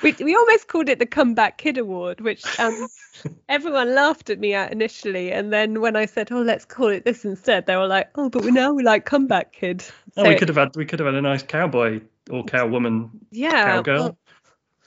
we, 0.03 0.15
we 0.19 0.35
almost 0.35 0.67
called 0.67 0.89
it 0.89 0.99
the 0.99 1.05
comeback 1.05 1.57
kid 1.57 1.77
award 1.77 2.21
which 2.21 2.43
um, 2.59 2.87
everyone 3.49 3.95
laughed 3.95 4.29
at 4.29 4.39
me 4.39 4.53
at 4.53 4.71
initially 4.71 5.31
and 5.31 5.51
then 5.51 5.81
when 5.81 5.95
i 5.95 6.05
said 6.05 6.31
oh 6.31 6.41
let's 6.41 6.65
call 6.65 6.87
it 6.87 7.05
this 7.05 7.25
instead 7.25 7.65
they 7.65 7.75
were 7.75 7.87
like 7.87 8.09
oh 8.15 8.29
but 8.29 8.43
we 8.43 8.51
now 8.51 8.73
we 8.73 8.83
like 8.83 9.05
comeback 9.05 9.53
kid 9.53 9.83
oh, 10.17 10.23
so, 10.23 10.29
we 10.29 10.35
could 10.35 10.47
have 10.49 10.57
had 10.57 10.75
we 10.75 10.85
could 10.85 10.99
have 10.99 11.07
had 11.07 11.15
a 11.15 11.21
nice 11.21 11.43
cowboy 11.43 12.01
or 12.29 12.43
cow 12.43 12.67
woman, 12.67 13.09
yeah, 13.31 13.65
cowgirl, 13.65 13.99
well, 13.99 14.17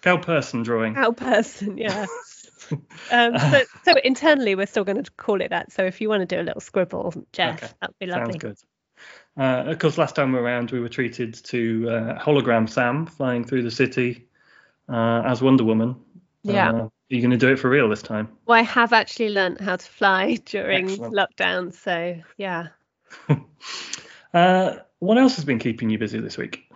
cow 0.03 0.17
person 0.17 0.63
drawing. 0.63 0.95
Cow 0.95 1.13
person, 1.13 1.77
yeah. 1.77 2.07
Um, 3.11 3.39
so, 3.39 3.63
so, 3.85 3.95
internally, 4.05 4.55
we're 4.55 4.67
still 4.67 4.85
going 4.85 5.03
to 5.03 5.11
call 5.13 5.41
it 5.41 5.51
that. 5.51 5.73
So 5.73 5.85
if 5.85 6.01
you 6.01 6.09
want 6.09 6.29
to 6.29 6.37
do 6.37 6.41
a 6.41 6.45
little 6.45 6.61
scribble, 6.61 7.15
Jeff, 7.33 7.63
okay. 7.63 7.73
that'd 7.81 7.99
be 7.99 8.07
lovely. 8.07 8.33
Sounds 8.33 8.43
good. 8.43 8.57
Uh, 9.37 9.71
of 9.71 9.79
course, 9.79 9.99
last 9.99 10.15
time 10.15 10.37
around 10.37 10.71
we 10.71 10.81
were 10.81 10.89
treated 10.89 11.35
to 11.45 11.89
uh, 11.89 12.19
hologram 12.19 12.69
Sam 12.69 13.07
flying 13.07 13.45
through 13.45 13.63
the 13.63 13.71
city 13.71 14.29
uh, 14.89 15.23
as 15.25 15.43
Wonder 15.43 15.65
Woman. 15.65 15.97
Yeah. 16.43 16.71
Uh, 16.71 16.75
are 16.75 16.91
you 17.09 17.21
going 17.21 17.31
to 17.31 17.37
do 17.37 17.53
it 17.53 17.59
for 17.59 17.69
real 17.69 17.89
this 17.89 18.03
time? 18.03 18.29
Well, 18.47 18.59
I 18.59 18.63
have 18.63 18.93
actually 18.93 19.31
learnt 19.31 19.61
how 19.61 19.77
to 19.77 19.87
fly 19.87 20.35
during 20.45 20.91
Excellent. 20.91 21.15
lockdown, 21.15 21.75
so 21.75 22.21
yeah. 22.37 22.69
Uh, 24.35 24.79
what 24.99 25.19
else 25.19 25.37
has 25.37 25.45
been 25.45 25.59
keeping 25.59 25.91
you 25.91 25.99
busy 25.99 26.19
this 26.19 26.39
week? 26.39 26.72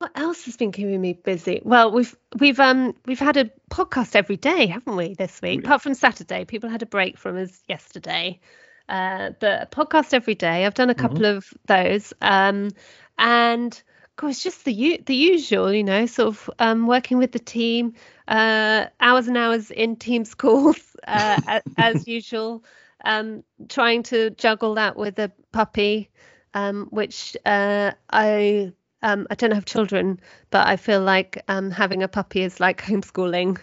What 0.00 0.12
else 0.14 0.46
has 0.46 0.56
been 0.56 0.72
keeping 0.72 0.98
me 0.98 1.12
busy? 1.12 1.60
Well, 1.62 1.92
we've 1.92 2.16
we've 2.38 2.58
um 2.58 2.94
we've 3.04 3.18
had 3.18 3.36
a 3.36 3.50
podcast 3.70 4.16
every 4.16 4.38
day, 4.38 4.66
haven't 4.66 4.96
we, 4.96 5.12
this 5.12 5.42
week? 5.42 5.58
We- 5.58 5.64
Apart 5.64 5.82
from 5.82 5.92
Saturday, 5.92 6.46
people 6.46 6.70
had 6.70 6.80
a 6.80 6.86
break 6.86 7.18
from 7.18 7.36
us 7.36 7.62
yesterday. 7.68 8.40
Uh, 8.88 9.32
but 9.38 9.62
a 9.62 9.66
podcast 9.66 10.14
every 10.14 10.34
day. 10.34 10.64
I've 10.64 10.72
done 10.72 10.88
a 10.88 10.94
couple 10.94 11.26
of 11.26 11.52
those. 11.66 12.14
Um, 12.22 12.70
and 13.18 13.72
of 13.74 14.16
course, 14.16 14.42
just 14.42 14.64
the 14.64 14.72
u- 14.72 15.02
the 15.04 15.14
usual, 15.14 15.70
you 15.70 15.84
know, 15.84 16.06
sort 16.06 16.28
of 16.28 16.50
um, 16.58 16.86
working 16.86 17.18
with 17.18 17.32
the 17.32 17.38
team, 17.38 17.92
uh, 18.26 18.86
hours 19.00 19.28
and 19.28 19.36
hours 19.36 19.70
in 19.70 19.96
Teams 19.96 20.34
calls, 20.42 20.80
uh, 21.06 21.36
a- 21.46 21.62
as 21.76 22.08
usual. 22.08 22.64
Um, 23.04 23.44
trying 23.68 24.04
to 24.04 24.30
juggle 24.30 24.76
that 24.76 24.96
with 24.96 25.18
a 25.18 25.30
puppy, 25.52 26.08
um, 26.54 26.86
which 26.90 27.36
uh, 27.44 27.92
I 28.10 28.72
um, 29.02 29.26
I 29.30 29.34
don't 29.34 29.52
have 29.52 29.64
children, 29.64 30.20
but 30.50 30.66
I 30.66 30.76
feel 30.76 31.00
like 31.00 31.42
um, 31.48 31.70
having 31.70 32.02
a 32.02 32.08
puppy 32.08 32.42
is 32.42 32.60
like 32.60 32.82
homeschooling, 32.82 33.58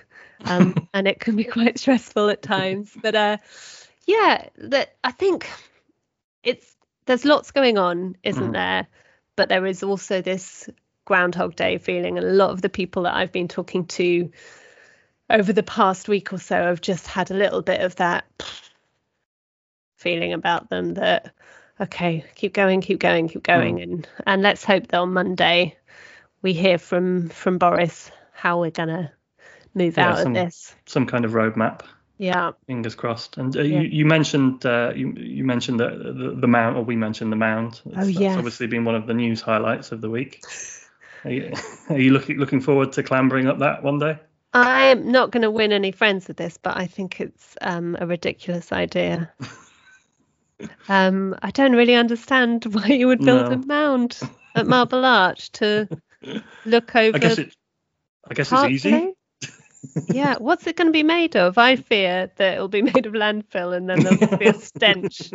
um, 0.45 0.75
and 0.93 1.07
it 1.07 1.19
can 1.19 1.35
be 1.35 1.43
quite 1.43 1.79
stressful 1.79 2.29
at 2.29 2.41
times. 2.41 2.91
But 3.01 3.15
uh, 3.15 3.37
yeah, 4.05 4.47
that 4.57 4.95
I 5.03 5.11
think 5.11 5.47
it's 6.43 6.75
there's 7.05 7.25
lots 7.25 7.51
going 7.51 7.77
on, 7.77 8.15
isn't 8.23 8.49
Mhm. 8.49 8.53
there? 8.53 8.87
But 9.35 9.49
there 9.49 9.65
is 9.65 9.83
also 9.83 10.21
this 10.21 10.69
Groundhog 11.05 11.55
Day 11.55 11.77
feeling, 11.77 12.17
and 12.17 12.27
a 12.27 12.31
lot 12.31 12.49
of 12.51 12.61
the 12.61 12.69
people 12.69 13.03
that 13.03 13.15
I've 13.15 13.31
been 13.31 13.47
talking 13.47 13.85
to 13.85 14.31
over 15.29 15.53
the 15.53 15.63
past 15.63 16.07
week 16.07 16.33
or 16.33 16.39
so 16.39 16.55
have 16.55 16.81
just 16.81 17.05
had 17.05 17.31
a 17.31 17.35
little 17.35 17.61
bit 17.61 17.81
of 17.81 17.95
that 17.97 18.25
feeling 19.97 20.33
about 20.33 20.69
them 20.69 20.93
that 20.95 21.33
okay 21.79 22.25
keep 22.35 22.53
going 22.53 22.81
keep 22.81 22.99
going 22.99 23.27
keep 23.27 23.43
going 23.43 23.81
and 23.81 24.07
and 24.25 24.41
let's 24.41 24.63
hope 24.63 24.87
that 24.87 24.97
on 24.97 25.13
monday 25.13 25.75
we 26.41 26.53
hear 26.53 26.77
from 26.77 27.29
from 27.29 27.57
boris 27.57 28.11
how 28.33 28.59
we're 28.59 28.71
gonna 28.71 29.11
move 29.73 29.97
Yeah, 29.97 30.11
out 30.11 30.17
some- 30.19 30.35
of 30.35 30.45
this 30.45 30.75
Some 30.85 31.05
kind 31.05 31.25
of 31.25 31.31
roadmap. 31.31 31.81
yeah 32.17 32.51
Fingers 32.67 32.95
crossed. 32.95 33.37
And 33.37 33.55
uh, 33.55 33.61
Yeah. 33.61 33.81
you, 33.81 33.87
you 33.99 34.05
mentioned 34.05 34.65
uh, 34.65 34.91
you 34.95 35.13
you 35.13 35.43
mentioned 35.45 35.79
the, 35.79 35.89
the 35.89 36.35
the 36.41 36.47
mound, 36.47 36.75
or 36.77 36.83
we 36.83 36.95
mentioned 36.97 37.31
the 37.31 37.35
mound. 37.37 37.79
That's, 37.85 37.95
that's 37.95 38.17
Oh, 38.17 38.21
yes. 38.21 38.37
obviously 38.37 38.67
been 38.67 38.83
one 38.83 38.95
of 38.95 39.07
the 39.07 39.13
news 39.13 39.39
highlights 39.41 39.91
of 39.93 40.01
the 40.01 40.09
week. 40.09 40.43
Are 41.23 41.31
you, 41.31 41.53
are 41.89 41.97
you 41.99 42.11
looking 42.11 42.37
looking 42.37 42.59
forward 42.59 42.91
to 42.93 43.03
clambering 43.03 43.47
up 43.47 43.59
that 43.59 43.83
one 43.83 43.99
day? 43.99 44.17
i'm 44.53 45.11
not 45.11 45.29
going 45.31 45.43
to 45.43 45.51
win 45.51 45.71
any 45.71 45.91
friends 45.91 46.27
with 46.27 46.37
this 46.37 46.57
but 46.57 46.75
i 46.77 46.87
think 46.87 47.19
it's 47.21 47.55
um 47.61 47.95
a 47.99 48.07
ridiculous 48.07 48.71
idea 48.71 49.31
um 50.89 51.35
i 51.41 51.51
don't 51.51 51.73
really 51.75 51.95
understand 51.95 52.65
why 52.73 52.87
you 52.87 53.07
would 53.07 53.19
build 53.19 53.51
a 53.51 53.57
mound 53.57 54.19
at 54.55 54.67
marble 54.67 55.05
arch 55.05 55.51
to 55.51 55.87
look 56.65 56.95
over 56.95 57.17
I 57.17 57.19
guess 57.19 57.37
it. 57.37 57.55
I 58.29 58.33
guess 58.33 58.51
it's 58.51 58.63
easy. 58.65 59.13
Yeah, 60.09 60.35
what's 60.39 60.67
it 60.67 60.75
going 60.75 60.87
to 60.87 60.93
be 60.93 61.03
made 61.03 61.35
of? 61.35 61.57
I 61.57 61.75
fear 61.75 62.31
that 62.35 62.53
it'll 62.55 62.67
be 62.67 62.81
made 62.93 63.05
of 63.05 63.13
landfill 63.13 63.75
and 63.75 63.89
then 63.89 64.03
there'll 64.03 64.37
be 64.37 64.47
a 64.47 64.53
stench 64.53 65.31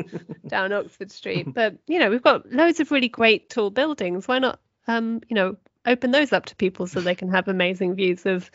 down 0.47 0.73
Oxford 0.73 1.11
Street. 1.11 1.52
But 1.52 1.76
you 1.87 1.99
know, 1.99 2.11
we've 2.11 2.23
got 2.23 2.50
loads 2.50 2.81
of 2.81 2.91
really 2.91 3.09
great 3.09 3.50
tall 3.50 3.71
buildings. 3.71 4.29
Why 4.29 4.38
not, 4.38 4.61
um, 4.87 5.21
you 5.29 5.35
know, 5.35 5.57
open 5.87 6.11
those 6.11 6.33
up 6.33 6.47
to 6.47 6.57
people 6.57 6.87
so 6.87 7.00
they 7.00 7.14
can 7.14 7.29
have 7.31 7.49
amazing 7.49 7.95
views 7.95 8.26
of 8.26 8.50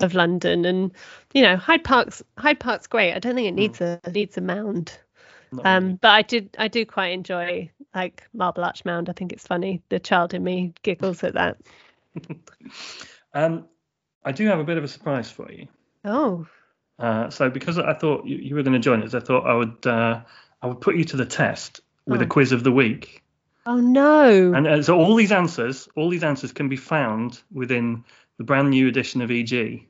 of 0.00 0.14
London? 0.14 0.64
And 0.64 0.92
you 1.32 1.42
know, 1.42 1.56
Hyde 1.56 1.84
Park's 1.84 2.22
Hyde 2.38 2.60
Park's 2.60 2.86
great. 2.86 3.14
I 3.14 3.18
don't 3.18 3.34
think 3.34 3.48
it 3.48 3.52
needs 3.52 3.80
a 3.80 4.00
needs 4.12 4.36
a 4.36 4.40
mound. 4.40 4.98
Really. 5.52 5.64
Um, 5.64 5.94
but 5.96 6.08
I 6.10 6.22
did 6.22 6.54
I 6.58 6.68
do 6.68 6.84
quite 6.86 7.08
enjoy 7.12 7.70
like 7.94 8.22
Marble 8.32 8.64
Arch 8.64 8.84
Mound. 8.84 9.08
I 9.08 9.12
think 9.12 9.32
it's 9.32 9.46
funny. 9.46 9.82
The 9.88 9.98
child 9.98 10.32
in 10.34 10.44
me 10.44 10.72
giggles 10.82 11.24
at 11.24 11.34
that. 11.34 11.56
Um, 13.32 13.66
I 14.24 14.32
do 14.32 14.46
have 14.46 14.58
a 14.58 14.64
bit 14.64 14.76
of 14.76 14.82
a 14.84 14.88
surprise 14.88 15.30
for 15.30 15.50
you. 15.52 15.68
Oh, 16.04 16.46
Uh, 16.98 17.30
so 17.30 17.48
because 17.48 17.78
I 17.78 17.94
thought 17.94 18.26
you, 18.26 18.36
you 18.36 18.54
were 18.56 18.62
going 18.62 18.72
to 18.74 18.78
join 18.80 19.02
us, 19.02 19.14
I 19.14 19.20
thought 19.20 19.46
I 19.46 19.54
would 19.54 19.86
uh, 19.86 20.20
I 20.62 20.66
would 20.66 20.80
put 20.80 20.96
you 20.96 21.04
to 21.04 21.16
the 21.16 21.26
test 21.26 21.80
with 22.06 22.20
a 22.20 22.24
Oh. 22.24 22.28
quiz 22.28 22.52
of 22.52 22.64
the 22.64 22.72
week. 22.72 23.22
oh 23.66 23.76
no. 23.80 24.52
And 24.52 24.66
uh, 24.66 24.82
so 24.82 24.98
all 24.98 25.14
these 25.14 25.30
answers, 25.32 25.88
all 25.96 26.10
these 26.10 26.24
answers 26.24 26.52
can 26.52 26.68
be 26.68 26.76
found 26.76 27.40
within 27.52 28.04
the 28.38 28.44
brand 28.44 28.70
new 28.70 28.88
edition 28.88 29.22
of 29.22 29.30
EG. 29.30 29.86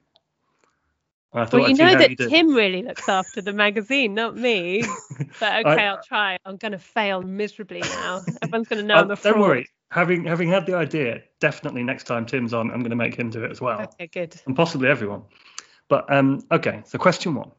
I 1.33 1.45
thought 1.45 1.61
Well, 1.61 1.71
you 1.71 1.77
know 1.77 1.95
that 1.97 2.11
you. 2.11 2.17
Tim 2.17 2.55
really 2.55 2.83
looks 2.83 3.09
after 3.09 3.41
the 3.41 3.53
magazine, 3.53 4.15
not 4.15 4.37
me. 4.37 4.83
But 5.39 5.65
okay, 5.67 5.87
I- 5.87 5.89
I'll 5.89 6.03
try. 6.03 6.39
I'm 6.45 6.57
going 6.57 6.73
to 6.73 6.79
fail 6.79 7.23
miserably 7.23 7.81
now. 7.81 8.23
Everyone's 8.43 8.69
going 8.69 8.81
to 8.81 8.87
know 8.87 8.97
Uh, 8.97 9.03
I'm 9.03 9.11
a 9.11 9.17
fraud. 9.17 9.35
don't 9.35 9.41
worry. 9.43 9.67
Having 9.91 10.25
having 10.25 10.49
had 10.49 10.67
the 10.67 10.75
idea, 10.75 11.23
definitely 11.41 11.83
next 11.83 12.05
time 12.05 12.27
Tim's 12.27 12.53
on, 12.55 12.71
I'm 12.71 12.81
going 12.81 12.91
to 12.91 12.97
make 12.97 13.15
him 13.17 13.31
do 13.31 13.45
it 13.45 13.51
as 13.51 13.61
well, 13.61 13.83
Okay, 13.83 14.07
good. 14.09 14.41
and 14.47 14.55
possibly 14.57 14.89
everyone. 14.89 15.23
But 15.89 16.13
um, 16.13 16.45
okay. 16.51 16.83
So 16.87 16.99
question 16.99 17.35
one: 17.35 17.51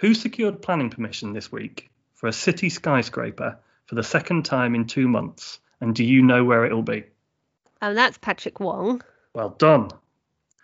Who 0.00 0.14
secured 0.14 0.60
planning 0.62 0.90
permission 0.90 1.32
this 1.32 1.50
week 1.50 1.90
for 2.14 2.28
a 2.28 2.32
city 2.32 2.68
skyscraper 2.70 3.58
for 3.86 3.94
the 3.94 4.02
second 4.02 4.44
time 4.44 4.74
in 4.74 4.86
two 4.86 5.08
months? 5.08 5.60
And 5.80 5.94
do 5.94 6.04
you 6.04 6.22
know 6.22 6.44
where 6.44 6.64
it'll 6.64 6.82
be? 6.82 7.04
And 7.82 7.96
that's 7.96 8.16
Patrick 8.18 8.60
Wong, 8.60 9.02
Well 9.34 9.50
done. 9.50 9.90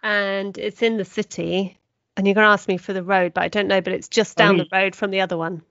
and 0.03 0.57
it's 0.57 0.83
in 0.83 0.97
the 0.99 1.05
city. 1.05 1.79
And 2.21 2.27
you're 2.27 2.35
going 2.35 2.45
to 2.45 2.51
ask 2.51 2.69
me 2.69 2.77
for 2.77 2.93
the 2.93 3.03
road, 3.03 3.33
but 3.33 3.45
I 3.45 3.49
don't 3.49 3.67
know. 3.67 3.81
But 3.81 3.95
it's 3.95 4.07
just 4.07 4.37
down 4.37 4.59
the 4.59 4.67
road 4.71 4.95
from 4.95 5.11
the 5.11 5.23
other 5.23 5.39
one. 5.39 5.63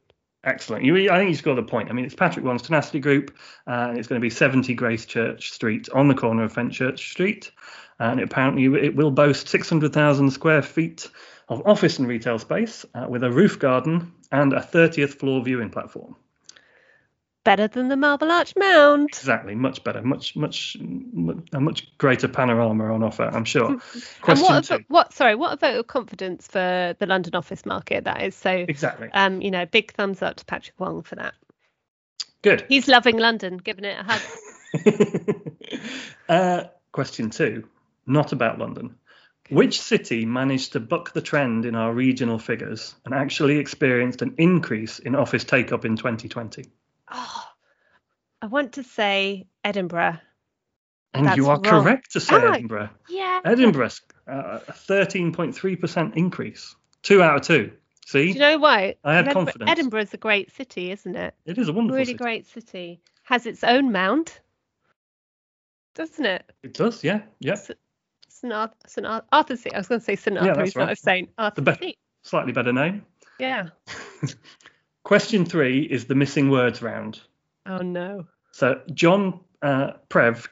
Excellent. 0.44 0.84
You, 0.84 1.12
I 1.12 1.20
think 1.20 1.30
you've 1.30 1.38
scored 1.38 1.60
the 1.60 1.62
point. 1.64 1.92
I 1.92 1.94
mean, 1.94 2.06
it's 2.06 2.16
Patrick 2.16 2.44
Wong's 2.44 2.64
Tenacity 2.64 3.00
Group, 3.00 3.38
uh, 3.68 3.90
and 3.90 4.00
it's 4.00 4.08
going 4.08 4.20
to 4.20 4.26
be 4.26 4.32
70 4.32 4.76
Gracechurch 4.76 5.44
Street 5.44 5.90
on 5.94 6.08
the 6.08 6.16
corner 6.16 6.42
of 6.46 6.52
Fenchurch 6.52 6.98
Street. 6.98 7.52
And 8.00 8.20
apparently, 8.20 8.66
it 8.84 8.96
will 8.96 9.12
boast 9.12 9.48
600,000 9.48 10.32
square 10.32 10.64
feet 10.64 11.08
of 11.50 11.62
office 11.68 12.00
and 12.00 12.08
retail 12.08 12.40
space 12.40 12.84
uh, 12.96 13.06
with 13.08 13.24
a 13.24 13.30
roof 13.30 13.60
garden 13.60 14.12
and 14.32 14.52
a 14.54 14.60
30th 14.60 15.20
floor 15.20 15.44
viewing 15.44 15.70
platform. 15.70 16.16
Better 17.50 17.68
than 17.68 17.88
the 17.88 17.98
Marble 17.98 18.32
Arch 18.32 18.56
Mound. 18.56 19.10
Exactly, 19.10 19.56
much 19.56 19.84
better, 19.84 20.04
much, 20.04 20.36
much, 20.36 20.78
mu- 20.80 21.42
a 21.52 21.60
much 21.60 21.98
greater 21.98 22.28
panorama 22.28 22.94
on 22.94 23.02
offer, 23.02 23.24
I'm 23.24 23.44
sure. 23.44 23.80
Question 24.22 24.46
what, 24.46 24.64
two. 24.66 24.86
what? 24.88 25.14
Sorry, 25.14 25.34
what 25.34 25.54
a 25.54 25.56
vote 25.56 25.80
of 25.80 25.88
confidence 25.88 26.48
for 26.48 26.96
the 27.00 27.06
London 27.08 27.34
office 27.34 27.66
market 27.66 28.04
that 28.04 28.22
is. 28.22 28.36
So, 28.36 28.52
Exactly. 28.52 29.10
um, 29.16 29.42
you 29.42 29.50
know, 29.50 29.66
big 29.66 29.92
thumbs 29.94 30.22
up 30.22 30.36
to 30.36 30.46
Patrick 30.46 30.80
Wong 30.80 31.02
for 31.02 31.16
that. 31.16 31.34
Good. 32.44 32.68
He's 32.70 32.88
loving 32.88 33.18
London, 33.18 33.58
giving 33.58 33.86
it 33.86 33.98
a 34.00 34.04
hug. 34.04 34.22
uh, 36.30 36.64
question 36.92 37.32
two, 37.32 37.68
not 38.06 38.32
about 38.32 38.60
London. 38.60 38.94
Which 39.50 39.82
city 39.82 40.24
managed 40.28 40.74
to 40.74 40.80
buck 40.80 41.14
the 41.14 41.22
trend 41.22 41.66
in 41.66 41.74
our 41.74 41.92
regional 41.92 42.38
figures 42.38 42.94
and 43.06 43.16
actually 43.16 43.58
experienced 43.58 44.22
an 44.22 44.36
increase 44.38 45.00
in 45.00 45.16
office 45.16 45.46
take 45.46 45.72
up 45.72 45.84
in 45.84 45.96
2020? 45.96 46.66
Oh, 47.12 47.44
I 48.42 48.46
want 48.48 48.74
to 48.74 48.84
say 48.84 49.48
Edinburgh. 49.64 50.18
And 51.14 51.26
That's 51.26 51.38
you 51.38 51.46
are 51.50 51.60
wrong. 51.60 51.64
correct 51.84 52.12
to 52.12 52.20
say 52.20 52.36
I? 52.36 52.54
Edinburgh. 52.56 52.90
Yeah. 53.10 53.42
Edinburgh's 53.44 54.02
uh, 54.28 54.60
a 54.68 54.72
13.3% 54.72 56.16
increase. 56.16 56.76
Two 57.02 57.24
out 57.24 57.36
of 57.38 57.42
two. 57.42 57.72
See, 58.06 58.28
Do 58.28 58.34
you 58.34 58.40
know 58.40 58.58
why? 58.60 58.96
I 59.04 59.14
had 59.16 59.26
Edinburgh, 59.28 59.34
confidence. 59.46 59.72
Edinburgh's 59.72 60.14
a 60.14 60.18
great 60.18 60.52
city, 60.52 60.92
isn't 60.92 61.16
it? 61.16 61.34
it 61.46 61.58
is 61.58 61.68
a 61.68 61.74
wonderful 61.74 61.96
Really 61.96 62.06
city. 62.08 62.18
great 62.18 62.46
city. 62.48 63.02
Has 63.24 63.46
its 63.46 63.64
own 63.64 63.92
mound, 63.92 64.40
doesn't 65.96 66.26
it? 66.26 66.44
It 66.64 66.74
does, 66.74 67.04
yeah, 67.04 67.22
yeah. 67.40 67.56
St. 68.30 68.54
Arthur, 68.54 68.76
St. 68.88 69.06
Arthur's 69.32 69.60
Seat. 69.62 69.74
I 69.74 69.78
was 69.78 69.88
going 69.88 70.00
to 70.02 70.06
say 70.06 70.16
St. 70.16 70.36
Yeah, 70.36 70.42
Arthur. 70.42 70.56
that's 70.56 70.70
He's 70.70 70.76
not 70.76 70.88
right. 71.16 71.28
Arthur's 71.38 71.64
best- 71.66 71.96
Slightly 72.24 72.52
better 72.52 72.74
name. 72.74 73.06
Yeah. 73.40 73.70
Question 75.10 75.44
three 75.44 75.82
is 75.82 76.06
the 76.06 76.14
missing 76.14 76.52
words 76.52 76.84
round. 76.84 77.20
Oh 77.66 77.80
no. 77.80 78.28
So 78.52 78.80
John 78.94 79.40
uh, 79.60 79.94
Prev, 80.08 80.48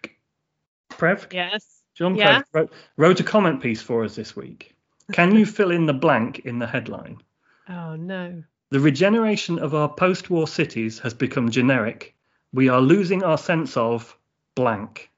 Prev, 0.89 1.31
Yes. 1.31 1.83
John 1.93 2.15
Yeah. 2.15 2.39
Prev 2.39 2.43
wrote, 2.53 2.73
wrote 2.97 3.19
a 3.19 3.23
comment 3.23 3.61
piece 3.61 3.83
for 3.83 4.03
us 4.03 4.15
this 4.15 4.35
week. 4.35 4.75
Can 5.11 5.35
you 5.35 5.45
fill 5.57 5.69
in 5.69 5.85
the 5.85 5.93
blank 5.93 6.39
in 6.39 6.57
the 6.57 6.65
headline? 6.65 7.21
Oh 7.69 7.95
no. 7.97 8.41
The 8.71 8.79
regeneration 8.79 9.59
of 9.59 9.75
our 9.75 9.89
post-war 9.89 10.47
cities 10.47 10.97
has 10.97 11.13
become 11.13 11.51
generic. 11.51 12.15
We 12.51 12.67
are 12.67 12.81
losing 12.81 13.21
our 13.23 13.37
sense 13.37 13.77
of 13.77 14.17
blank. 14.55 15.11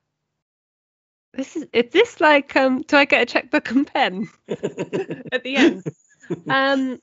This 1.33 1.55
is. 1.55 1.65
Is 1.71 1.93
this 1.93 2.19
like? 2.19 2.57
Um. 2.57 2.81
Do 2.81 2.97
I 2.97 3.05
get 3.05 3.21
a 3.21 3.25
checkbook 3.25 3.71
and 3.71 3.87
pen 3.87 4.27
at 4.49 5.43
the 5.45 5.55
end? 5.55 5.83
Um. 6.49 6.99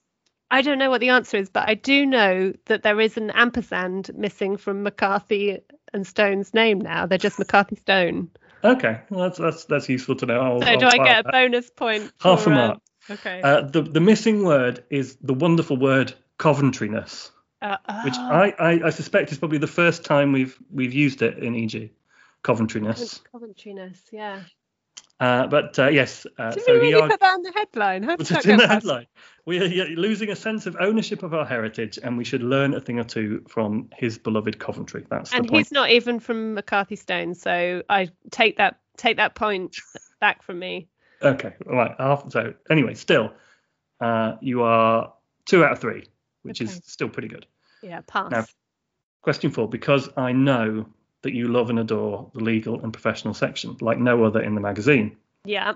I 0.51 0.63
don't 0.63 0.79
know 0.79 0.91
what 0.91 1.01
the 1.01 1.09
answer 1.09 1.37
is, 1.37 1.49
but 1.49 1.69
I 1.69 1.75
do 1.75 2.07
know 2.07 2.53
that 2.67 2.83
there 2.83 3.01
is 3.01 3.17
an 3.17 3.31
ampersand 3.31 4.11
missing 4.15 4.57
from 4.57 4.83
McCarthy 4.83 5.59
and 5.93 6.07
Stone's 6.07 6.55
name 6.55 6.81
now. 6.81 7.07
They're 7.07 7.19
just 7.19 7.39
McCarthy 7.39 7.77
Stone. 7.77 8.31
Okay, 8.63 9.01
well, 9.11 9.25
that's 9.25 9.39
that's 9.39 9.65
that's 9.65 9.89
useful 9.89 10.17
to 10.17 10.27
know. 10.27 10.41
I'll, 10.41 10.61
so 10.61 10.69
I'll 10.69 10.79
do 10.79 10.87
I 10.87 10.97
get 10.99 11.27
a 11.27 11.33
bonus 11.33 11.71
point? 11.71 12.13
Half 12.21 12.43
for, 12.43 12.51
a 12.51 12.53
um, 12.53 12.59
mark. 12.59 12.79
Okay. 13.11 13.41
Uh, 13.43 13.63
the 13.63 13.83
the 13.83 14.01
missing 14.01 14.45
word 14.45 14.85
is 14.91 15.17
the 15.21 15.35
wonderful 15.35 15.77
word 15.77 16.15
Coventryness, 16.39 17.31
Uh, 17.63 17.77
which 18.05 18.15
oh, 18.17 18.23
I, 18.23 18.55
I 18.59 18.81
I 18.87 18.91
suspect 18.91 19.33
is 19.33 19.39
probably 19.39 19.59
the 19.59 19.67
first 19.67 20.05
time 20.05 20.33
we've 20.33 20.59
we've 20.71 20.95
used 20.95 21.23
it 21.23 21.39
in 21.39 21.55
EG. 21.55 21.91
Coventryness. 22.43 23.21
Coventryness, 23.35 23.99
yeah. 24.13 24.43
Uh, 25.19 25.47
but 25.47 25.79
uh, 25.79 25.89
yes, 25.89 26.27
uh, 26.39 26.51
so 26.51 26.61
we 26.69 26.79
really 26.79 26.95
are... 26.95 27.09
put 27.09 27.21
that 27.21 27.37
in 27.37 27.43
the 27.43 27.53
headline? 27.53 28.03
How 28.03 28.17
did 28.17 28.27
that 28.27 28.45
in 28.45 28.59
the 28.59 28.67
past? 28.67 28.73
headline? 28.73 29.07
We 29.47 29.81
are 29.81 29.87
losing 29.89 30.31
a 30.31 30.37
sense 30.37 30.67
of 30.67 30.77
ownership 30.79 31.23
of 31.23 31.33
our 31.33 31.47
heritage, 31.47 31.99
and 32.03 32.19
we 32.19 32.25
should 32.25 32.43
learn 32.43 32.75
a 32.75 32.81
thing 32.81 32.99
or 32.99 33.05
two 33.05 33.45
from 33.49 33.89
his 33.97 34.19
beloved 34.19 34.59
Coventry. 34.59 35.07
That's 35.09 35.33
And 35.33 35.45
the 35.45 35.49
point. 35.49 35.67
he's 35.67 35.73
not 35.73 35.91
even 35.91 36.21
from 36.21 36.55
McCarthy 36.55 36.97
Stone, 36.97 37.35
so 37.35 37.83
I 37.89 38.11
take 38.31 38.59
that 38.59 38.81
take 38.97 39.17
that 39.17 39.35
point 39.35 39.77
back 40.21 40.43
from 40.43 40.59
me. 40.59 40.89
Okay, 41.23 41.55
all 41.67 41.77
right. 41.77 41.97
So 42.29 42.53
anyway, 42.69 42.95
still, 42.95 43.33
uh, 44.01 44.35
you 44.43 44.63
are 44.65 45.15
two 45.47 45.65
out 45.65 45.73
of 45.73 45.79
three, 45.79 46.05
which 46.43 46.61
is 46.61 46.81
still 46.85 47.09
pretty 47.09 47.29
good. 47.29 47.47
Yeah, 47.83 48.03
pass. 48.07 48.31
Now- 48.31 48.45
Question 49.23 49.51
four: 49.51 49.69
Because 49.69 50.09
I 50.17 50.31
know 50.31 50.87
that 51.27 51.35
you 51.35 51.49
love 51.49 51.71
and 51.71 51.81
adore 51.81 52.31
the 52.35 52.43
legal 52.43 52.81
and 52.81 52.93
professional 52.93 53.35
section 53.35 53.77
like 53.81 53.99
no 53.99 54.23
other 54.23 54.41
in 54.41 54.55
the 54.55 54.61
magazine. 54.61 55.17
yeah. 55.45 55.75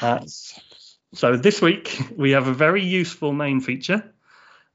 Uh, 0.00 0.24
so 1.14 1.36
this 1.36 1.62
week 1.62 1.96
we 2.16 2.32
have 2.32 2.48
a 2.48 2.52
very 2.52 2.82
useful 2.82 3.32
main 3.32 3.60
feature, 3.60 4.12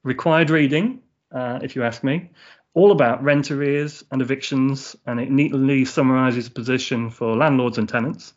required 0.02 0.48
reading, 0.48 1.02
uh, 1.30 1.58
if 1.62 1.76
you 1.76 1.82
ask 1.84 2.02
me, 2.02 2.30
all 2.72 2.92
about 2.92 3.22
rent 3.22 3.50
arrears 3.50 4.02
and 4.10 4.22
evictions, 4.22 4.96
and 5.04 5.20
it 5.20 5.30
neatly 5.30 5.84
summarises 5.84 6.46
the 6.46 6.54
position 6.54 7.10
for 7.10 7.36
landlords 7.36 7.76
and 7.76 7.88
tenants. 7.88 8.32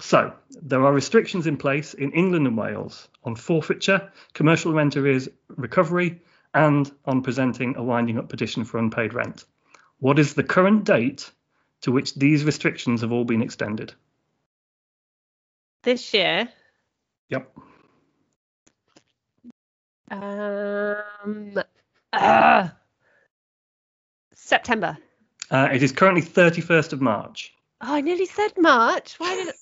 So 0.00 0.34
there 0.60 0.84
are 0.84 0.92
restrictions 0.92 1.46
in 1.46 1.56
place 1.56 1.94
in 1.94 2.12
England 2.12 2.46
and 2.46 2.58
Wales 2.58 3.08
on 3.24 3.36
forfeiture, 3.36 4.12
commercial 4.34 4.74
rent 4.74 4.98
arrears 4.98 5.30
recovery, 5.48 6.20
and 6.52 6.90
on 7.06 7.22
presenting 7.22 7.76
a 7.76 7.82
winding 7.82 8.18
up 8.18 8.28
petition 8.28 8.64
for 8.64 8.76
unpaid 8.76 9.14
rent. 9.14 9.46
What 10.00 10.18
is 10.18 10.34
the 10.34 10.42
current 10.42 10.84
date 10.84 11.30
to 11.82 11.92
which 11.92 12.14
these 12.14 12.44
restrictions 12.44 13.02
have 13.02 13.12
all 13.12 13.24
been 13.24 13.42
extended? 13.42 13.92
This 15.82 16.12
year, 16.12 16.48
Yep. 17.28 17.50
um, 20.10 21.54
uh, 22.12 22.68
September. 24.34 24.98
Uh, 25.50 25.68
it 25.72 25.82
is 25.82 25.92
currently 25.92 26.22
31st 26.22 26.92
of 26.92 27.00
March. 27.00 27.54
Oh, 27.80 27.94
I 27.94 28.00
nearly 28.00 28.26
said 28.26 28.52
March. 28.58 29.14
Why 29.18 29.34
did 29.36 29.48
it? 29.48 29.54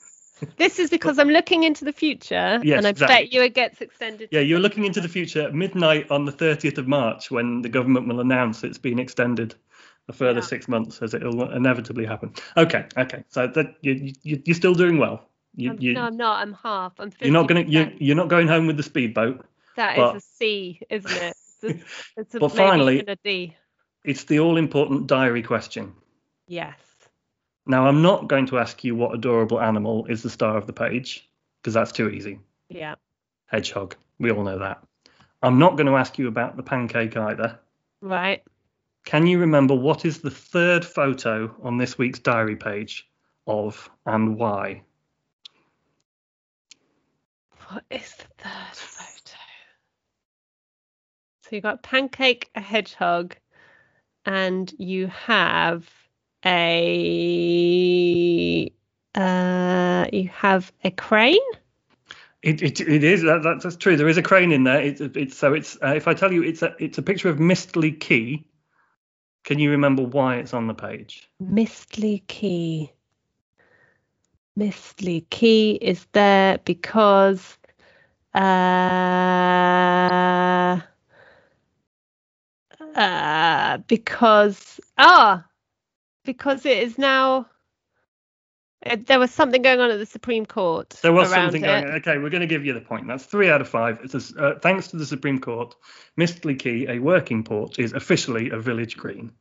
This 0.57 0.79
is 0.79 0.89
because 0.89 1.19
I'm 1.19 1.31
looking 1.31 1.65
into 1.65 1.85
the 1.85 1.93
future, 1.93 2.61
Yes, 2.63 2.79
and 2.79 2.87
I 2.87 2.91
exactly. 2.91 3.25
bet 3.25 3.33
you 3.33 3.43
it 3.43 3.55
gets 3.55 3.81
extended. 3.81 4.29
Yeah, 4.31 4.41
you're 4.41 4.61
looking 4.61 4.85
into 4.85 5.01
the 5.01 5.09
future 5.09 5.43
at 5.43 5.55
midnight 5.55 6.11
on 6.13 6.25
the 6.27 6.33
30th 6.33 6.79
of 6.79 6.87
March 6.87 7.29
when 7.31 7.61
the 7.63 7.69
government 7.69 8.07
will 8.07 8.21
announce 8.21 8.63
it's 8.63 8.79
been 8.79 9.01
extended 9.01 9.57
a 10.09 10.13
further 10.13 10.41
Yeah. 10.41 10.47
six 10.47 10.69
months, 10.69 11.01
as 11.03 11.15
it 11.15 11.23
will 11.23 11.51
inevitably 11.51 12.07
happen. 12.07 12.33
Okay, 12.57 12.87
okay. 12.97 13.25
So 13.29 13.47
that 13.47 13.77
you, 13.83 14.13
you, 14.23 14.43
you're 14.45 14.55
still 14.55 14.75
doing 14.75 14.99
well. 14.99 15.29
You, 15.55 15.71
I'm, 15.73 15.81
you, 15.81 15.93
no, 15.95 16.03
I'm 16.03 16.17
not. 16.17 16.41
I'm 16.43 16.53
half. 16.55 16.93
I'm 16.99 17.11
50%. 17.11 17.17
you're 17.23 17.33
not 17.33 17.49
gonna 17.49 17.63
you, 17.63 17.93
you're 17.99 18.17
not 18.17 18.29
going 18.29 18.47
home 18.49 18.67
with 18.67 18.77
the 18.77 18.83
speedboat. 18.83 19.45
That 19.77 19.93
is 19.93 19.99
but- 19.99 20.17
a 20.17 20.21
C, 20.21 20.81
isn't 20.91 21.11
it? 21.11 21.35
It's 21.63 21.65
a, 21.65 22.21
it's 22.21 22.35
a 22.37 22.39
But 22.41 22.49
finally- 22.51 23.05
a 23.07 23.17
D. 23.17 23.55
It's 24.05 24.25
the 24.25 24.39
all-important 24.41 25.07
diary 25.09 25.43
question. 25.43 25.93
Yes. 26.47 26.79
Now, 27.67 27.87
I'm 27.87 28.01
not 28.01 28.29
going 28.29 28.47
to 28.47 28.59
ask 28.59 28.83
you 28.85 28.95
what 28.95 29.13
adorable 29.15 29.61
animal 29.61 30.07
is 30.07 30.23
the 30.23 30.31
star 30.31 30.57
of 30.57 30.67
the 30.67 30.73
page 30.73 31.29
because 31.61 31.75
that's 31.75 31.93
too 31.93 32.09
easy. 32.09 32.39
Yeah. 32.71 32.95
Hedgehog. 33.47 33.97
We 34.19 34.31
all 34.31 34.45
know 34.45 34.59
that. 34.61 34.83
I'm 35.43 35.59
not 35.59 35.77
going 35.77 35.89
to 35.89 35.97
ask 35.97 36.17
you 36.17 36.29
about 36.29 36.57
the 36.57 36.63
pancake 36.63 37.17
either. 37.17 37.59
Right. 38.01 38.43
Can 39.05 39.27
you 39.27 39.39
remember 39.39 39.75
what 39.75 40.05
is 40.05 40.21
the 40.21 40.31
third 40.31 40.85
photo 40.85 41.55
on 41.63 41.79
this 41.79 41.97
week's 41.97 42.19
diary 42.19 42.57
page 42.57 43.09
of 43.47 43.91
and 44.05 44.37
why? 44.37 44.83
What 47.69 47.85
is 47.91 48.15
the 48.17 48.25
third 48.39 48.75
photo? 48.75 49.39
So 51.43 51.57
you 51.57 51.63
got 51.63 51.83
pancake, 51.83 52.51
a 52.55 52.61
hedgehog, 52.61 53.37
and 54.27 54.73
you 54.79 55.07
have 55.07 55.91
a 56.45 57.11
uh 59.15 60.07
you 60.13 60.29
have 60.29 60.73
a 60.85 60.91
crane. 60.91 61.39
It, 62.43 62.63
it, 62.63 62.81
it 62.81 63.03
is 63.03 63.23
that, 63.23 63.43
that's, 63.43 63.65
that's 63.65 63.77
true. 63.77 63.97
There 63.97 64.09
is 64.09 64.17
a 64.17 64.23
crane 64.23 64.53
in 64.53 64.65
there. 64.65 64.81
It's 64.81 65.01
it's 65.01 65.37
so 65.37 65.55
it's 65.55 65.77
uh, 65.83 65.95
if 65.97 66.07
I 66.07 66.15
tell 66.15 66.33
you 66.33 66.43
it's 66.43 66.63
a 66.63 66.75
it's 66.79 66.99
a 66.99 67.03
picture 67.03 67.29
of 67.29 67.39
Mistley 67.39 67.99
Quay. 67.99 68.45
Can 69.45 69.59
you 69.59 69.71
remember 69.71 70.03
why 70.03 70.37
it's 70.37 70.55
on 70.55 70.67
the 70.67 70.75
page? 70.75 71.29
Mistley 71.43 72.23
Quay. 72.29 72.93
Mistley 74.59 75.25
Quay 75.31 75.73
is 75.73 76.07
there 76.13 76.59
because 76.65 77.57
uh, 78.35 78.41
uh, 82.95 83.79
because 83.89 84.81
ah 84.99 85.45
because 86.25 86.67
it 86.67 86.79
is 86.79 86.99
now 86.99 87.47
there 89.07 89.19
was 89.19 89.31
something 89.31 89.63
going 89.63 89.81
on 89.81 89.91
at 89.91 89.99
the 89.99 90.07
Supreme 90.07 90.47
Court. 90.47 90.91
There 91.03 91.13
was 91.13 91.31
something 91.31 91.63
it. 91.65 91.67
going. 91.67 91.85
Okay, 91.97 92.19
we're 92.19 92.31
going 92.31 92.43
to 92.43 92.47
give 92.47 92.65
you 92.65 92.73
the 92.75 92.81
point. 92.81 93.07
That's 93.09 93.25
three 93.25 93.51
out 93.51 93.61
of 93.61 93.69
five. 93.69 94.01
It's 94.05 94.15
a 94.35 94.43
uh, 94.43 94.59
thanks 94.61 94.89
to 94.89 94.97
the 94.97 95.07
Supreme 95.07 95.41
Court, 95.41 95.75
Mistley 96.17 96.59
Quay, 96.59 96.87
a 96.89 96.99
working 96.99 97.43
port, 97.45 97.79
is 97.79 97.93
officially 97.93 98.51
a 98.51 98.59
village 98.59 98.97
green. 98.97 99.33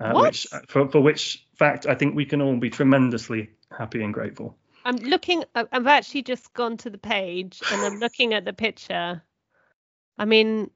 Uh? 0.00 0.12
Which, 0.14 0.46
for, 0.68 0.88
for 0.88 1.00
which 1.00 1.46
fact 1.56 1.86
I 1.86 1.94
think 1.94 2.14
we 2.14 2.24
can 2.24 2.40
all 2.40 2.56
be 2.56 2.70
tremendously 2.70 3.50
happy 3.76 4.02
and 4.02 4.14
grateful. 4.14 4.56
I'm 4.86 4.96
looking. 4.96 5.44
I've 5.54 5.86
actually 5.86 6.22
just 6.22 6.52
gone 6.54 6.78
to 6.78 6.90
the 6.90 6.96
page 6.98 7.60
and 7.70 7.82
I'm 7.82 8.00
looking 8.00 8.32
at 8.32 8.46
the 8.46 8.54
picture. 8.54 9.22
I 10.16 10.24
mean, 10.24 10.70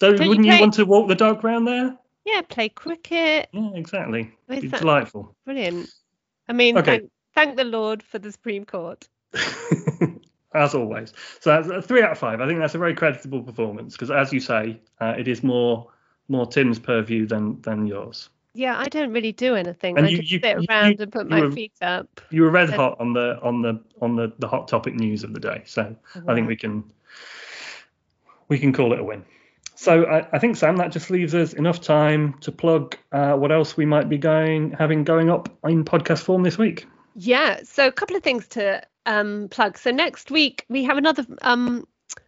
So 0.00 0.12
you 0.12 0.28
wouldn't 0.28 0.46
you, 0.46 0.52
play- 0.52 0.60
want 0.60 0.74
to 0.74 0.86
walk 0.86 1.08
the 1.08 1.14
dog 1.14 1.44
round 1.44 1.68
there? 1.68 1.96
yeah, 2.24 2.40
play 2.42 2.70
cricket. 2.70 3.48
Yeah, 3.52 3.70
exactly. 3.74 4.32
Be 4.48 4.68
delightful. 4.68 5.36
Brilliant. 5.44 5.90
I 6.48 6.52
mean, 6.54 6.78
Okay. 6.78 6.98
thank, 7.00 7.10
thank 7.44 7.56
the 7.56 7.64
Lord 7.64 8.02
for 8.02 8.18
the 8.18 8.30
Supreme 8.32 8.64
Court. 8.64 9.08
as 10.54 10.74
always. 10.74 11.12
So 11.40 11.50
that's 11.50 11.68
a 11.68 11.82
three 11.82 12.02
out 12.02 12.12
of 12.12 12.18
five. 12.18 12.40
I 12.40 12.46
think 12.46 12.58
that's 12.58 12.74
a 12.74 12.78
very 12.78 12.94
creditable 12.94 13.42
performance 13.42 13.94
because, 13.94 14.10
as 14.10 14.32
you 14.32 14.40
say, 14.40 14.80
uh, 15.00 15.14
it 15.18 15.28
is 15.28 15.42
more 15.42 15.88
more 16.28 16.46
Tim's 16.46 16.78
purview 16.78 17.26
than 17.26 17.60
than 17.62 17.86
yours. 17.86 18.28
Yeah, 18.52 18.76
I 18.76 18.86
don't 18.86 19.12
really 19.12 19.30
do 19.32 19.54
anything. 19.54 19.96
And 19.96 20.06
I 20.06 20.10
you- 20.10 20.18
just 20.18 20.32
you- 20.32 20.40
sit 20.40 20.60
you- 20.60 20.66
around 20.68 20.90
you- 20.90 20.96
and 21.00 21.12
put 21.12 21.28
my 21.28 21.40
were- 21.42 21.52
feet 21.52 21.72
up. 21.82 22.20
You 22.30 22.42
were 22.42 22.50
red 22.50 22.70
Uh, 22.70 22.76
hot 22.76 22.96
on 23.00 23.12
the 23.12 23.38
on 23.42 23.62
the 23.62 23.80
on 24.00 24.16
the 24.16 24.32
the 24.38 24.48
hot 24.48 24.66
topic 24.68 24.94
news 24.94 25.22
of 25.22 25.32
the 25.34 25.40
day, 25.40 25.62
so 25.66 25.94
I 26.26 26.34
think 26.34 26.48
we 26.48 26.56
can 26.56 26.84
we 28.48 28.58
can 28.58 28.72
call 28.72 28.92
it 28.92 28.98
a 28.98 29.04
win. 29.04 29.24
So 29.76 30.04
I, 30.04 30.26
I 30.32 30.38
think 30.38 30.56
Sam, 30.56 30.76
that 30.76 30.90
just 30.92 31.10
leaves 31.10 31.34
us 31.34 31.52
enough 31.54 31.80
time 31.80 32.34
to 32.40 32.52
plug 32.52 32.96
uh, 33.12 33.34
what 33.34 33.50
else 33.52 33.76
we 33.76 33.86
might 33.86 34.08
be 34.08 34.18
going 34.18 34.72
having 34.72 35.04
going 35.04 35.30
up 35.30 35.48
in 35.64 35.84
podcast 35.84 36.22
form 36.22 36.42
this 36.42 36.58
week. 36.58 36.86
Yeah, 37.14 37.60
so 37.64 37.86
a 37.88 37.92
couple 37.92 38.16
of 38.16 38.22
things 38.22 38.48
to 38.48 38.82
um, 39.06 39.48
plug. 39.50 39.78
So 39.78 39.90
next 39.90 40.30
week 40.30 40.64
we 40.68 40.84
have 40.84 40.98
another 40.98 41.26
um, 41.42 41.86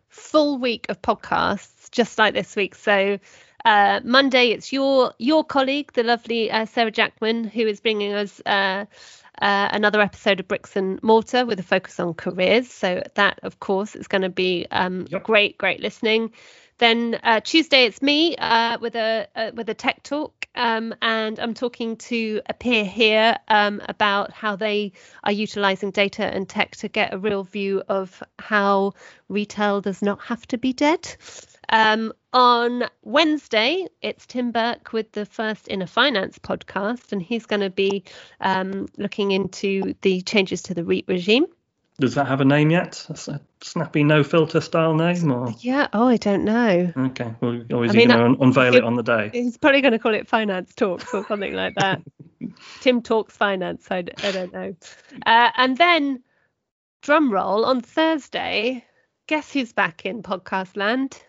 full 0.08 0.58
week 0.58 0.86
of 0.88 1.00
podcasts, 1.02 1.90
just 1.90 2.18
like 2.18 2.34
this 2.34 2.56
week. 2.56 2.74
So 2.74 3.18
uh, 3.64 4.00
Monday 4.04 4.48
it's 4.48 4.72
your 4.72 5.14
your 5.18 5.44
colleague, 5.44 5.92
the 5.92 6.02
lovely 6.02 6.50
uh, 6.50 6.66
Sarah 6.66 6.90
Jackman, 6.90 7.44
who 7.44 7.66
is 7.66 7.80
bringing 7.80 8.12
us 8.12 8.40
uh, 8.44 8.86
uh, 9.40 9.68
another 9.72 10.00
episode 10.00 10.40
of 10.40 10.48
Bricks 10.48 10.76
and 10.76 11.02
Mortar 11.02 11.46
with 11.46 11.60
a 11.60 11.64
focus 11.64 11.98
on 12.00 12.14
careers. 12.14 12.70
So 12.70 13.02
that, 13.14 13.38
of 13.42 13.60
course, 13.60 13.94
is 13.94 14.08
going 14.08 14.22
to 14.22 14.28
be 14.30 14.66
um, 14.70 15.06
Yep. 15.10 15.22
great, 15.24 15.58
great 15.58 15.80
listening. 15.80 16.32
Then 16.78 17.18
uh, 17.22 17.40
Tuesday 17.40 17.84
it's 17.84 18.02
me 18.02 18.36
uh, 18.36 18.78
with 18.80 18.96
a 18.96 19.28
uh, 19.36 19.50
with 19.54 19.68
a 19.68 19.74
tech 19.74 20.02
talk, 20.02 20.46
um, 20.54 20.94
and 21.00 21.38
I'm 21.38 21.54
talking 21.54 21.96
to 22.08 22.40
a 22.46 22.54
peer 22.54 22.84
here 22.84 23.38
um, 23.48 23.80
about 23.88 24.32
how 24.32 24.56
they 24.56 24.92
are 25.22 25.32
utilizing 25.32 25.90
data 25.90 26.24
and 26.24 26.48
tech 26.48 26.76
to 26.76 26.88
get 26.88 27.14
a 27.14 27.18
real 27.18 27.44
view 27.44 27.82
of 27.88 28.22
how 28.38 28.94
retail 29.28 29.80
does 29.80 30.02
not 30.02 30.20
have 30.22 30.46
to 30.48 30.58
be 30.58 30.72
dead. 30.72 31.16
Um, 31.68 32.12
on 32.32 32.84
Wednesday, 33.02 33.86
it's 34.02 34.26
Tim 34.26 34.52
Burke 34.52 34.92
with 34.92 35.12
the 35.12 35.24
first 35.24 35.68
Inner 35.68 35.86
Finance 35.86 36.38
podcast, 36.38 37.12
and 37.12 37.22
he's 37.22 37.46
going 37.46 37.60
to 37.60 37.70
be 37.70 38.04
um, 38.40 38.88
looking 38.98 39.30
into 39.30 39.94
the 40.02 40.22
changes 40.22 40.62
to 40.62 40.74
the 40.74 40.84
REIT 40.84 41.04
regime. 41.08 41.46
Does 42.02 42.16
that 42.16 42.26
have 42.26 42.40
a 42.40 42.44
name 42.44 42.72
yet? 42.72 43.06
A 43.10 43.40
snappy 43.60 44.02
no 44.02 44.24
filter 44.24 44.60
style 44.60 44.92
name 44.92 45.30
or? 45.30 45.54
Yeah. 45.60 45.86
Oh, 45.92 46.08
I 46.08 46.16
don't 46.16 46.42
know. 46.42 46.92
Okay. 46.96 47.32
Well, 47.40 47.62
always 47.72 47.92
I 47.92 47.94
mean, 47.94 48.08
going 48.08 48.36
to 48.36 48.42
unveil 48.42 48.74
it 48.74 48.82
on 48.82 48.96
the 48.96 49.04
day. 49.04 49.30
He's 49.32 49.56
probably 49.56 49.82
going 49.82 49.92
to 49.92 50.00
call 50.00 50.12
it 50.12 50.26
finance 50.26 50.74
talks 50.74 51.14
or 51.14 51.24
something 51.28 51.54
like 51.54 51.76
that. 51.76 52.02
Tim 52.80 53.02
talks 53.02 53.36
finance. 53.36 53.86
I, 53.88 53.98
I 53.98 54.32
don't 54.32 54.52
know. 54.52 54.74
Uh, 55.24 55.50
and 55.56 55.78
then, 55.78 56.24
drum 57.02 57.32
roll 57.32 57.64
on 57.64 57.82
Thursday. 57.82 58.84
Guess 59.28 59.52
who's 59.52 59.72
back 59.72 60.04
in 60.04 60.24
podcast 60.24 60.76
land? 60.76 61.22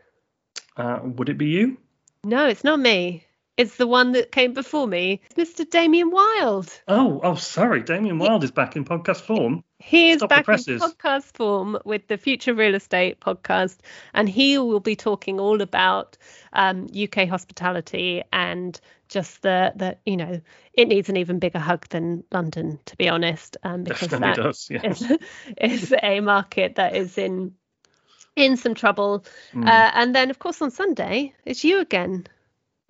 Uh, 0.75 1.01
would 1.03 1.29
it 1.29 1.37
be 1.37 1.49
you? 1.49 1.77
No, 2.23 2.47
it's 2.47 2.63
not 2.63 2.79
me. 2.79 3.27
It's 3.55 3.75
the 3.75 3.85
one 3.85 4.13
that 4.13 4.31
came 4.31 4.53
before 4.53 4.87
me, 4.87 5.21
Mr. 5.35 5.69
Damian 5.69 6.09
Wild. 6.09 6.81
Oh, 6.87 7.21
oh, 7.23 7.35
sorry. 7.35 7.83
Damian 7.83 8.17
Wild 8.17 8.43
is 8.43 8.49
back 8.49 8.75
in 8.75 8.83
podcast 8.83 9.21
form. 9.21 9.63
He 9.77 10.09
is 10.09 10.17
Stop 10.17 10.29
back 10.29 10.47
in 10.47 10.55
podcast 10.55 11.35
form 11.35 11.77
with 11.85 12.07
the 12.07 12.17
Future 12.17 12.55
Real 12.55 12.73
Estate 12.73 13.19
podcast, 13.19 13.77
and 14.15 14.27
he 14.27 14.57
will 14.57 14.79
be 14.79 14.95
talking 14.95 15.39
all 15.39 15.61
about 15.61 16.17
um, 16.53 16.87
UK 16.97 17.27
hospitality 17.27 18.23
and 18.33 18.79
just 19.07 19.43
the 19.43 19.71
the 19.75 19.97
you 20.05 20.17
know 20.17 20.41
it 20.73 20.87
needs 20.87 21.09
an 21.09 21.17
even 21.17 21.37
bigger 21.37 21.59
hug 21.59 21.87
than 21.89 22.23
London, 22.31 22.79
to 22.85 22.97
be 22.97 23.07
honest, 23.07 23.57
um, 23.63 23.83
because 23.83 24.07
Definitely 24.07 24.35
that 24.35 24.43
does, 24.43 24.67
yes. 24.71 25.01
is, 25.01 25.19
is 25.61 25.93
a 26.01 26.21
market 26.21 26.75
that 26.75 26.95
is 26.95 27.19
in 27.19 27.53
in 28.35 28.57
some 28.57 28.73
trouble. 28.73 29.25
Mm. 29.53 29.67
Uh, 29.67 29.91
and 29.93 30.15
then, 30.15 30.29
of 30.29 30.39
course, 30.39 30.61
on 30.61 30.71
Sunday, 30.71 31.33
it's 31.45 31.63
you 31.63 31.79
again. 31.79 32.25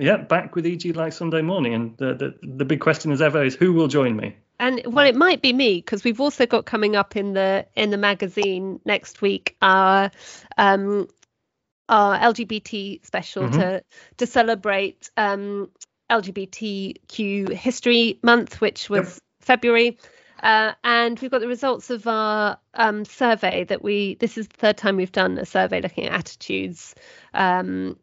Yeah, 0.04 0.18
back 0.18 0.54
with 0.54 0.66
EG 0.66 0.98
like 0.98 1.14
Sunday 1.14 1.42
morning. 1.42 1.74
And 1.74 1.98
the, 1.98 2.14
the, 2.14 2.36
the 2.46 2.66
big 2.66 2.82
question 2.82 3.14
as 3.14 3.22
ever 3.22 3.42
is 3.42 3.56
who 3.56 3.72
will 3.72 3.88
join 3.88 4.18
me? 4.18 4.36
And 4.60 4.82
well, 4.86 5.06
it 5.06 5.16
might 5.16 5.42
be 5.42 5.54
me 5.54 5.76
because 5.76 6.04
we've 6.04 6.20
also 6.20 6.46
got 6.46 6.66
coming 6.66 6.98
up 6.98 7.16
in 7.16 7.34
the 7.34 7.66
in 7.76 7.90
the 7.90 7.98
magazine 7.98 8.82
next 8.84 9.22
week 9.22 9.56
our 9.62 10.12
um 10.58 11.08
our 11.88 12.18
LGBT 12.18 13.06
special 13.06 13.44
mm-hmm. 13.44 13.60
to 13.60 13.84
to 14.18 14.28
celebrate 14.28 15.10
um 15.16 15.70
LGBTQ 16.10 17.54
History 17.54 18.20
Month, 18.22 18.60
which 18.60 18.90
was 18.90 19.16
yep. 19.16 19.20
February. 19.40 19.98
Uh, 20.44 20.74
and 20.84 21.18
we've 21.22 21.32
got 21.32 21.40
the 21.40 21.48
results 21.48 21.90
of 21.90 22.06
our 22.06 22.58
um, 22.74 23.06
survey 23.06 23.64
that 23.64 23.82
we. 23.82 24.16
This 24.16 24.38
is 24.38 24.50
the 24.50 24.58
third 24.58 24.78
time 24.78 24.98
we've 24.98 25.12
done 25.14 25.38
a 25.38 25.46
survey 25.46 25.80
looking 25.80 26.06
at 26.06 26.12
attitudes 26.12 26.94
um, 27.34 27.98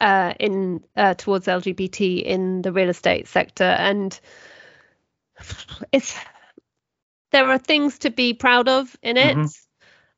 uh, 0.00 0.34
in 0.38 0.82
uh, 0.96 1.14
towards 1.14 1.46
LGBT 1.46 2.22
in 2.22 2.62
the 2.62 2.72
real 2.72 2.88
estate 2.88 3.28
sector, 3.28 3.64
and 3.64 4.18
it's 5.92 6.18
there 7.30 7.48
are 7.48 7.58
things 7.58 7.98
to 8.00 8.10
be 8.10 8.34
proud 8.34 8.68
of 8.68 8.96
in 9.02 9.16
it. 9.16 9.36
Mm-hmm. 9.36 9.46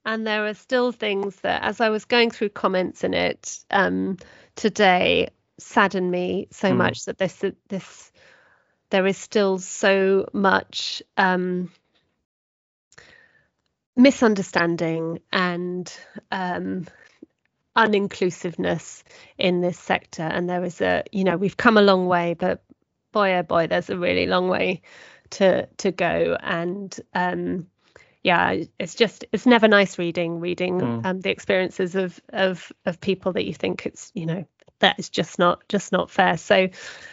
And 0.04 0.26
there 0.26 0.46
are 0.46 0.54
still 0.54 0.90
things 0.90 1.36
that, 1.42 1.62
as 1.62 1.80
I 1.80 1.90
was 1.90 2.06
going 2.06 2.32
through 2.32 2.48
comments 2.48 3.04
in 3.04 3.14
it 3.14 3.60
um, 3.70 4.16
today, 4.56 5.28
sadden 5.60 6.10
me 6.10 6.48
so 6.50 6.72
mm. 6.72 6.76
much 6.76 7.04
that 7.04 7.18
this 7.18 7.44
this 7.68 8.10
there 8.90 9.06
is 9.06 9.16
still 9.16 9.58
so 9.58 10.28
much 10.32 11.02
um, 11.16 11.70
misunderstanding 13.96 15.20
and 15.32 15.92
um, 16.30 16.86
uninclusiveness 17.76 19.02
in 19.38 19.60
this 19.60 19.78
sector. 19.78 20.22
And 20.22 20.48
there 20.48 20.64
is 20.64 20.80
a, 20.80 21.04
you 21.12 21.24
know, 21.24 21.36
we've 21.36 21.56
come 21.56 21.76
a 21.76 21.82
long 21.82 22.06
way, 22.06 22.34
but 22.34 22.62
boy, 23.12 23.34
oh 23.34 23.42
boy, 23.42 23.66
there's 23.66 23.90
a 23.90 23.98
really 23.98 24.26
long 24.26 24.48
way 24.48 24.82
to 25.30 25.66
to 25.78 25.90
go. 25.90 26.36
And 26.40 26.94
um, 27.14 27.66
yeah, 28.22 28.56
it's 28.78 28.94
just 28.94 29.24
it's 29.32 29.46
never 29.46 29.68
nice 29.68 29.98
reading 29.98 30.40
reading 30.40 30.80
mm. 30.80 31.06
um, 31.06 31.20
the 31.20 31.30
experiences 31.30 31.94
of 31.94 32.20
of 32.30 32.72
of 32.84 33.00
people 33.00 33.32
that 33.32 33.44
you 33.44 33.54
think 33.54 33.86
it's 33.86 34.10
you 34.14 34.26
know 34.26 34.44
that 34.78 34.98
is 34.98 35.08
just 35.08 35.38
not 35.38 35.66
just 35.68 35.92
not 35.92 36.10
fair. 36.10 36.36
So 36.36 36.68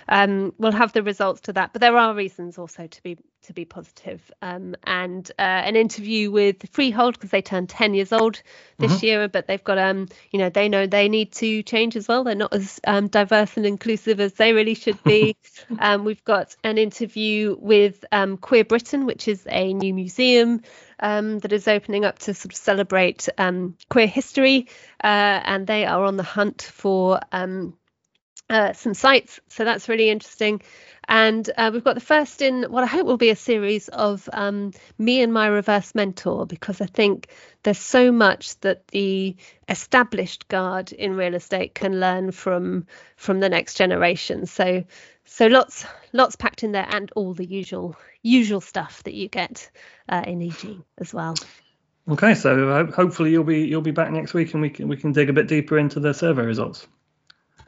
um, 0.08 0.54
we'll 0.58 0.72
have 0.72 0.94
the 0.94 1.04
results 1.04 1.42
to 1.42 1.54
that. 1.54 1.72
But 1.74 1.82
there 1.82 1.98
are 1.98 2.14
reasons 2.14 2.58
also 2.58 2.88
to 2.88 3.04
be 3.04 3.18
to 3.44 3.54
be 3.54 3.66
positive. 3.66 4.32
Um, 4.42 4.76
and 4.84 5.30
uh, 5.40 5.42
an 5.42 5.76
interview 5.76 6.32
with 6.32 6.70
Freehold 6.72 7.14
because 7.14 7.32
they 7.32 7.42
turned 7.42 7.70
10 7.70 7.94
years 7.94 8.12
old 8.12 8.42
this 8.78 8.92
mm-hmm. 8.94 9.06
year, 9.06 9.28
but 9.28 9.48
they've 9.48 9.64
got 9.64 9.78
um 9.78 10.08
you 10.32 10.40
know 10.40 10.50
they 10.50 10.70
know 10.70 10.88
they 10.88 11.10
need 11.10 11.32
to 11.34 11.64
change 11.64 11.96
as 11.96 12.08
well. 12.08 12.24
They're 12.24 12.36
not 12.36 12.54
as 12.54 12.80
um, 12.86 13.08
diverse 13.08 13.58
and 13.58 13.66
inclusive 13.66 14.20
as 14.20 14.34
they 14.34 14.54
really 14.54 14.76
should 14.76 15.02
be. 15.04 15.38
um, 15.80 16.06
we've 16.06 16.24
got 16.24 16.56
an 16.64 16.78
interview 16.78 17.56
with 17.60 18.04
um, 18.12 18.38
Queer 18.38 18.66
Britain, 18.66 19.06
which 19.06 19.28
is 19.28 19.46
a 19.50 19.74
new 19.74 19.94
museum 19.94 20.62
um, 21.00 21.40
that 21.40 21.54
is 21.54 21.68
opening 21.68 22.06
up 22.06 22.20
to 22.20 22.34
sort 22.34 22.54
of 22.54 22.58
celebrate 22.58 23.30
um, 23.38 23.76
queer 23.90 24.08
history, 24.08 24.68
uh, 25.04 25.08
and 25.44 25.66
they 25.66 25.86
are 25.86 26.04
on 26.04 26.18
the 26.18 26.24
hunt 26.24 26.62
for 26.62 27.20
um, 27.32 27.74
uh, 28.50 28.74
some 28.74 28.94
sites. 28.94 29.40
So 29.50 29.64
that's 29.64 29.90
really 29.90 30.10
interesting. 30.10 30.62
And 31.08 31.50
uh, 31.58 31.72
we've 31.74 31.84
got 31.84 31.96
the 31.96 32.02
first 32.02 32.42
in 32.42 32.64
what 32.64 32.84
I 32.84 32.88
hope 32.88 33.08
will 33.08 33.18
be 33.18 33.32
a 33.32 33.36
series 33.36 33.88
of 33.88 34.30
um, 34.32 34.74
me 35.00 35.24
and 35.24 35.34
my 35.34 35.48
reverse 35.48 35.96
mentor, 35.96 36.46
because 36.46 36.82
I 36.82 36.86
think 36.86 37.30
there's 37.64 37.80
so 37.80 38.12
much 38.12 38.60
that 38.60 38.88
the 38.90 39.36
established 39.68 40.48
guard 40.50 40.92
in 40.92 41.16
real 41.16 41.34
estate 41.34 41.74
can 41.74 42.00
learn 42.00 42.32
from 42.32 42.86
from 43.16 43.40
the 43.40 43.50
next 43.50 43.74
generation. 43.74 44.46
So 44.46 44.84
so 45.26 45.48
lots 45.48 45.84
lots 46.14 46.36
packed 46.36 46.64
in 46.64 46.74
there, 46.74 46.88
and 46.88 47.12
all 47.16 47.34
the 47.34 47.46
usual 47.46 47.96
usual 48.22 48.62
stuff 48.62 49.02
that 49.04 49.16
you 49.16 49.30
get 49.30 49.72
uh, 50.08 50.24
in 50.28 50.44
EG 50.44 50.84
as 51.00 51.12
well. 51.12 51.36
Okay, 52.08 52.36
so 52.36 52.70
uh, 52.70 52.92
hopefully 52.92 53.32
you'll 53.32 53.44
be 53.44 53.62
you'll 53.62 53.82
be 53.82 53.92
back 53.92 54.12
next 54.12 54.36
week, 54.36 54.54
and 54.54 54.62
we 54.62 54.70
can 54.70 54.88
we 54.88 54.98
can 54.98 55.12
dig 55.12 55.30
a 55.30 55.34
bit 55.34 55.48
deeper 55.48 55.80
into 55.80 56.00
the 56.00 56.14
survey 56.14 56.44
results. 56.44 56.88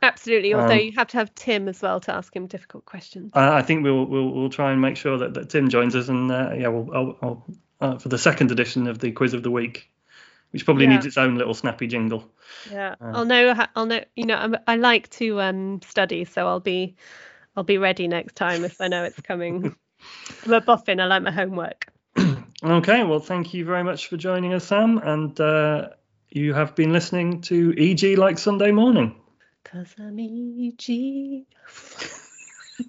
Absolutely. 0.01 0.53
Although 0.53 0.73
um, 0.73 0.79
you 0.79 0.91
have 0.95 1.07
to 1.07 1.17
have 1.17 1.33
Tim 1.35 1.67
as 1.67 1.81
well 1.81 1.99
to 2.01 2.13
ask 2.13 2.35
him 2.35 2.47
difficult 2.47 2.85
questions. 2.85 3.31
I, 3.33 3.59
I 3.59 3.61
think 3.61 3.83
we'll, 3.83 4.05
we'll 4.05 4.31
we'll 4.31 4.49
try 4.49 4.71
and 4.71 4.81
make 4.81 4.97
sure 4.97 5.19
that, 5.19 5.35
that 5.35 5.49
Tim 5.49 5.69
joins 5.69 5.95
us, 5.95 6.09
and 6.09 6.31
uh, 6.31 6.53
yeah, 6.57 6.69
we'll 6.69 6.89
I'll, 6.93 7.17
I'll, 7.21 7.45
uh, 7.79 7.97
for 7.97 8.09
the 8.09 8.17
second 8.17 8.51
edition 8.51 8.87
of 8.87 8.97
the 8.99 9.11
quiz 9.11 9.33
of 9.33 9.43
the 9.43 9.51
week, 9.51 9.91
which 10.51 10.65
probably 10.65 10.85
yeah. 10.85 10.91
needs 10.91 11.05
its 11.05 11.17
own 11.17 11.35
little 11.35 11.53
snappy 11.53 11.85
jingle. 11.85 12.31
Yeah, 12.71 12.95
uh, 12.99 13.11
I'll 13.13 13.25
know. 13.25 13.53
I'll 13.75 13.85
know. 13.85 14.03
You 14.15 14.25
know, 14.25 14.35
I'm, 14.35 14.55
i 14.67 14.75
like 14.75 15.09
to 15.11 15.39
um, 15.39 15.81
study, 15.83 16.25
so 16.25 16.47
I'll 16.47 16.59
be 16.59 16.95
I'll 17.55 17.63
be 17.63 17.77
ready 17.77 18.07
next 18.07 18.35
time 18.35 18.65
if 18.65 18.81
I 18.81 18.87
know 18.87 19.03
it's 19.03 19.19
coming. 19.21 19.75
I'm 20.45 20.53
a 20.53 20.61
boffin. 20.61 20.99
I 20.99 21.05
like 21.05 21.21
my 21.21 21.31
homework. 21.31 21.93
okay. 22.63 23.03
Well, 23.03 23.19
thank 23.19 23.53
you 23.53 23.65
very 23.65 23.83
much 23.83 24.07
for 24.07 24.17
joining 24.17 24.53
us, 24.53 24.65
Sam, 24.65 24.97
and 24.97 25.39
uh, 25.39 25.89
you 26.31 26.55
have 26.55 26.75
been 26.75 26.91
listening 26.91 27.41
to 27.41 27.75
EG 27.77 28.17
like 28.17 28.39
Sunday 28.39 28.71
morning. 28.71 29.20
Cause 29.63 29.95
I'm 30.00 30.19
EG. 30.19 31.45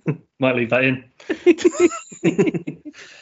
Might 0.38 0.56
leave 0.56 0.70
that 0.70 0.84
in. 0.84 1.04